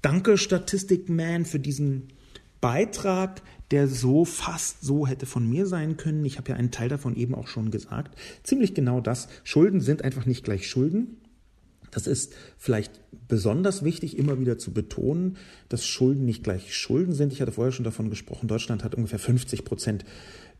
[0.02, 2.08] Danke Statistikman für diesen
[2.62, 6.26] Beitrag, der so fast so hätte von mir sein können.
[6.26, 8.18] Ich habe ja einen Teil davon eben auch schon gesagt.
[8.44, 9.28] Ziemlich genau das.
[9.44, 11.18] Schulden sind einfach nicht gleich Schulden.
[11.92, 15.38] Das ist vielleicht besonders wichtig, immer wieder zu betonen,
[15.70, 17.34] dass Schulden nicht gleich Schulden sind.
[17.34, 20.06] Ich hatte vorher schon davon gesprochen, Deutschland hat ungefähr 50 Prozent,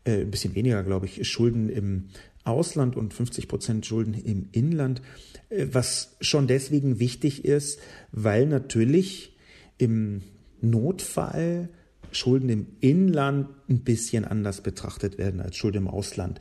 [0.04, 2.08] äh, ein bisschen weniger, glaube ich, Schulden im
[2.44, 5.02] Ausland und 50 Prozent Schulden im Inland,
[5.50, 7.80] äh, was schon deswegen wichtig ist,
[8.12, 9.36] weil natürlich
[9.78, 10.22] im
[10.60, 11.68] Notfall
[12.12, 16.40] Schulden im Inland ein bisschen anders betrachtet werden als Schulden im Ausland.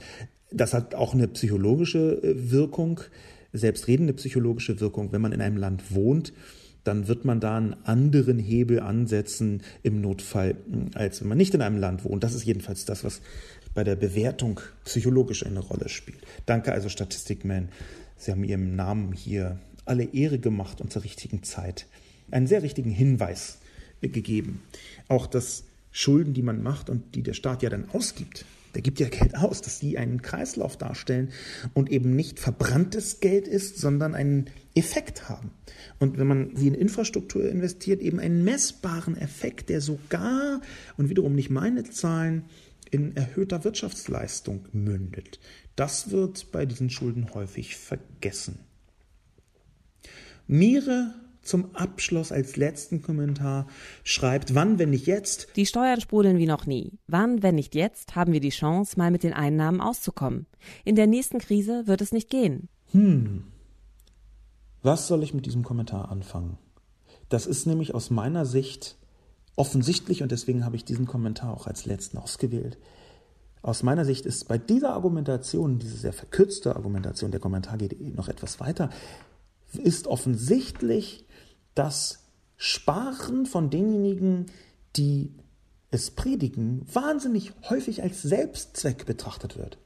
[0.51, 3.01] Das hat auch eine psychologische äh, Wirkung
[3.53, 5.11] selbstredende psychologische Wirkung.
[5.11, 6.33] Wenn man in einem Land wohnt,
[6.83, 10.55] dann wird man da einen anderen Hebel ansetzen im Notfall,
[10.93, 12.23] als wenn man nicht in einem Land wohnt.
[12.23, 13.21] Das ist jedenfalls das, was
[13.73, 16.19] bei der Bewertung psychologisch eine Rolle spielt.
[16.45, 17.69] Danke also Statistikman.
[18.17, 21.85] Sie haben Ihrem Namen hier alle Ehre gemacht und zur richtigen Zeit
[22.31, 23.59] einen sehr richtigen Hinweis
[24.01, 24.61] gegeben.
[25.07, 28.45] Auch dass Schulden, die man macht und die der Staat ja dann ausgibt,
[28.75, 31.31] der gibt ja Geld aus, dass sie einen Kreislauf darstellen
[31.73, 35.51] und eben nicht verbranntes Geld ist, sondern einen Effekt haben.
[35.99, 40.61] Und wenn man sie in Infrastruktur investiert, eben einen messbaren Effekt, der sogar,
[40.97, 42.45] und wiederum nicht meine Zahlen,
[42.91, 45.39] in erhöhter Wirtschaftsleistung mündet.
[45.75, 48.59] Das wird bei diesen Schulden häufig vergessen.
[50.47, 51.13] Mire
[51.49, 53.67] zum Abschluss als letzten Kommentar
[54.03, 55.47] schreibt, wann, wenn nicht jetzt?
[55.55, 56.93] Die Steuern sprudeln wie noch nie.
[57.07, 60.45] Wann, wenn nicht jetzt, haben wir die Chance, mal mit den Einnahmen auszukommen.
[60.85, 62.69] In der nächsten Krise wird es nicht gehen.
[62.91, 63.45] Hm.
[64.81, 66.57] Was soll ich mit diesem Kommentar anfangen?
[67.27, 68.97] Das ist nämlich aus meiner Sicht
[69.55, 72.77] offensichtlich und deswegen habe ich diesen Kommentar auch als letzten ausgewählt.
[73.61, 78.29] Aus meiner Sicht ist bei dieser Argumentation, diese sehr verkürzte Argumentation, der Kommentar geht noch
[78.29, 78.89] etwas weiter,
[79.73, 81.25] ist offensichtlich,
[81.79, 82.25] dass
[82.57, 84.47] Sparen von denjenigen,
[84.97, 85.31] die
[85.91, 89.77] es predigen, wahnsinnig häufig als Selbstzweck betrachtet wird.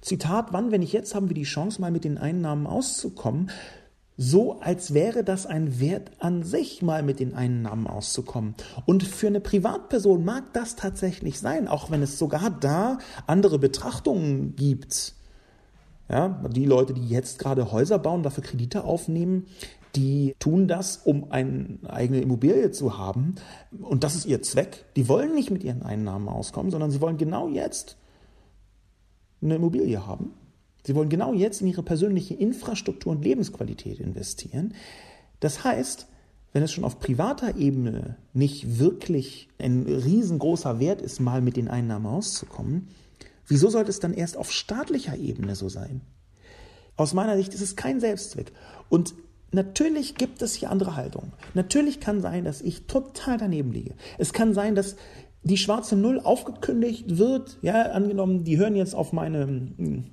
[0.00, 3.50] Zitat, wann, wenn nicht jetzt, haben wir die Chance, mal mit den Einnahmen auszukommen,
[4.16, 8.54] so als wäre das ein Wert an sich, mal mit den Einnahmen auszukommen.
[8.86, 14.54] Und für eine Privatperson mag das tatsächlich sein, auch wenn es sogar da andere Betrachtungen
[14.54, 15.14] gibt.
[16.08, 19.46] Ja, die Leute, die jetzt gerade Häuser bauen, dafür Kredite aufnehmen,
[19.94, 23.36] die tun das, um eine eigene Immobilie zu haben.
[23.80, 24.84] Und das ist ihr Zweck.
[24.96, 27.96] Die wollen nicht mit ihren Einnahmen auskommen, sondern sie wollen genau jetzt
[29.40, 30.34] eine Immobilie haben.
[30.84, 34.74] Sie wollen genau jetzt in ihre persönliche Infrastruktur und Lebensqualität investieren.
[35.40, 36.06] Das heißt,
[36.52, 41.68] wenn es schon auf privater Ebene nicht wirklich ein riesengroßer Wert ist, mal mit den
[41.68, 42.88] Einnahmen auszukommen,
[43.46, 46.00] wieso sollte es dann erst auf staatlicher Ebene so sein?
[46.96, 48.52] Aus meiner Sicht ist es kein Selbstzweck.
[48.88, 49.14] Und
[49.52, 51.32] natürlich gibt es hier andere Haltungen.
[51.54, 53.94] Natürlich kann sein, dass ich total daneben liege.
[54.18, 54.96] Es kann sein, dass
[55.44, 59.46] die schwarze Null aufgekündigt wird, ja, angenommen, die hören jetzt auf meine,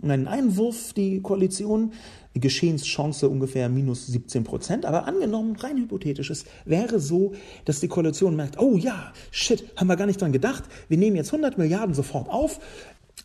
[0.01, 1.93] meinen Einwurf, die Koalition,
[2.35, 7.33] Geschehenschance ungefähr minus 17 Prozent, aber angenommen, rein hypothetisch, es wäre so,
[7.63, 11.15] dass die Koalition merkt, oh ja, shit, haben wir gar nicht dran gedacht, wir nehmen
[11.15, 12.59] jetzt 100 Milliarden sofort auf,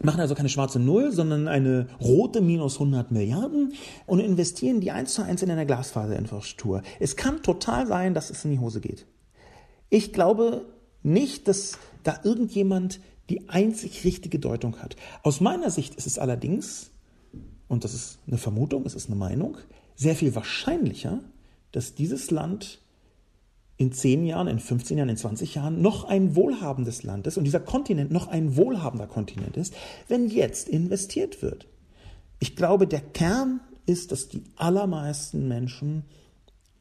[0.02, 3.74] machen also keine schwarze Null, sondern eine rote minus 100 Milliarden
[4.06, 6.82] und investieren die eins zu eins in eine Glasfaserinfrastruktur.
[6.98, 9.06] Es kann total sein, dass es in die Hose geht.
[9.90, 10.66] Ich glaube
[11.02, 14.96] nicht, dass da irgendjemand die einzig richtige Deutung hat.
[15.22, 16.90] Aus meiner Sicht ist es allerdings,
[17.68, 19.56] und das ist eine Vermutung, es ist eine Meinung,
[19.94, 21.20] sehr viel wahrscheinlicher,
[21.72, 22.79] dass dieses Land
[23.80, 27.44] in 10 Jahren, in 15 Jahren, in 20 Jahren noch ein wohlhabendes Land ist und
[27.44, 29.72] dieser Kontinent noch ein wohlhabender Kontinent ist,
[30.06, 31.66] wenn jetzt investiert wird.
[32.40, 36.04] Ich glaube, der Kern ist, dass die allermeisten Menschen,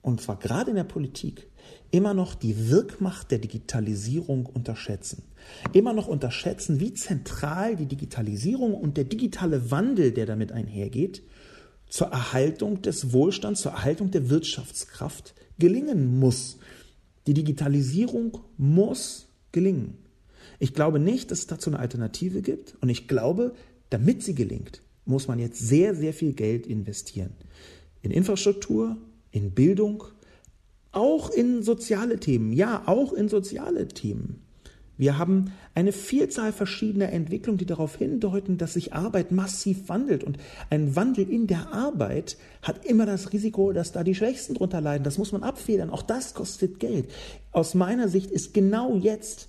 [0.02, 1.47] und zwar gerade in der Politik,
[1.89, 5.24] immer noch die Wirkmacht der Digitalisierung unterschätzen.
[5.72, 11.24] Immer noch unterschätzen, wie zentral die Digitalisierung und der digitale Wandel, der damit einhergeht,
[11.88, 16.59] zur Erhaltung des Wohlstands, zur Erhaltung der Wirtschaftskraft gelingen muss.
[17.28, 19.98] Die Digitalisierung muss gelingen.
[20.60, 23.54] Ich glaube nicht, dass es dazu eine Alternative gibt und ich glaube,
[23.90, 27.32] damit sie gelingt, muss man jetzt sehr, sehr viel Geld investieren.
[28.02, 28.98] In Infrastruktur,
[29.32, 30.04] in Bildung,
[30.92, 34.42] auch in soziale Themen, ja, auch in soziale Themen.
[35.00, 40.26] Wir haben eine Vielzahl verschiedener Entwicklungen, die darauf hindeuten, dass sich Arbeit massiv wandelt.
[40.26, 40.38] Und
[40.70, 45.06] ein Wandel in der Arbeit hat immer das Risiko, dass da die Schwächsten drunter leiden.
[45.06, 45.89] Das muss man abfedern.
[45.89, 47.10] Auch das kostet Geld.
[47.54, 49.47] Aus meiner Sicht ist genau jetzt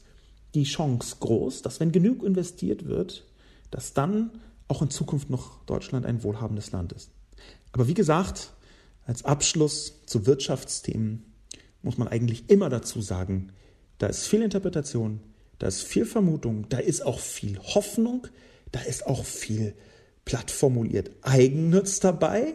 [0.55, 3.27] die Chance groß, dass wenn genug investiert wird,
[3.73, 4.31] dass dann
[4.69, 7.11] auch in Zukunft noch Deutschland ein wohlhabendes Land ist.
[7.73, 8.53] Aber wie gesagt,
[9.05, 11.25] als Abschluss zu Wirtschaftsthemen
[11.83, 13.51] muss man eigentlich immer dazu sagen,
[13.99, 15.19] da ist viel Interpretation,
[15.61, 18.27] da ist viel Vermutung, da ist auch viel Hoffnung,
[18.73, 19.75] da ist auch viel
[20.25, 22.55] platt formuliert Eigennutz dabei.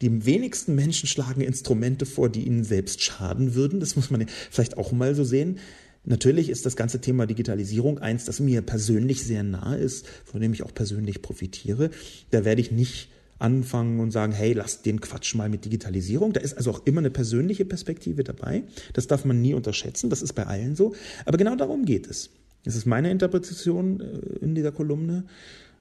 [0.00, 3.80] Die wenigsten Menschen schlagen Instrumente vor, die ihnen selbst schaden würden.
[3.80, 5.58] Das muss man vielleicht auch mal so sehen.
[6.04, 10.52] Natürlich ist das ganze Thema Digitalisierung eins, das mir persönlich sehr nahe ist, von dem
[10.52, 11.90] ich auch persönlich profitiere.
[12.30, 16.32] Da werde ich nicht anfangen und sagen, hey, lass den Quatsch mal mit Digitalisierung.
[16.32, 18.62] Da ist also auch immer eine persönliche Perspektive dabei.
[18.94, 20.08] Das darf man nie unterschätzen.
[20.08, 20.94] Das ist bei allen so.
[21.26, 22.30] Aber genau darum geht es.
[22.66, 25.24] Das ist meine Interpretation äh, in dieser Kolumne.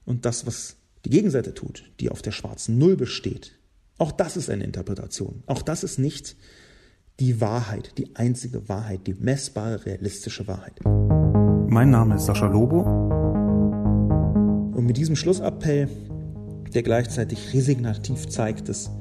[0.06, 3.58] Und das, was die Gegenseite tut, die auf der schwarzen Null besteht,
[3.98, 5.42] auch das ist eine Interpretation.
[5.48, 6.36] Auch das ist nicht
[7.20, 10.80] die Wahrheit, die einzige Wahrheit, die messbare, realistische Wahrheit.
[10.84, 12.82] Mein Name ist Sascha Lobo.
[14.76, 15.90] Und mit diesem Schlussappell
[16.74, 18.92] der gleichzeitig resignativ zeigt, dass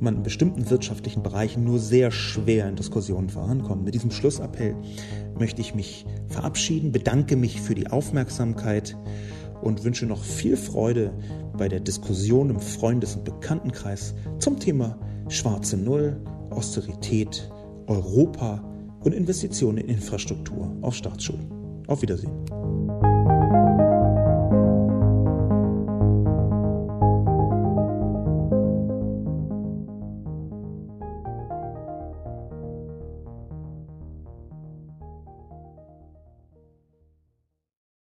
[0.00, 3.84] man in bestimmten wirtschaftlichen Bereichen nur sehr schwer in Diskussionen vorankommt.
[3.84, 4.74] Mit diesem Schlussappell
[5.38, 8.96] möchte ich mich verabschieden, bedanke mich für die Aufmerksamkeit
[9.62, 11.12] und wünsche noch viel Freude
[11.56, 16.20] bei der Diskussion im Freundes- und Bekanntenkreis zum Thema schwarze Null,
[16.50, 17.50] Austerität,
[17.86, 18.62] Europa
[19.00, 21.50] und Investitionen in Infrastruktur auf Staatsschulen.
[21.86, 22.85] Auf Wiedersehen.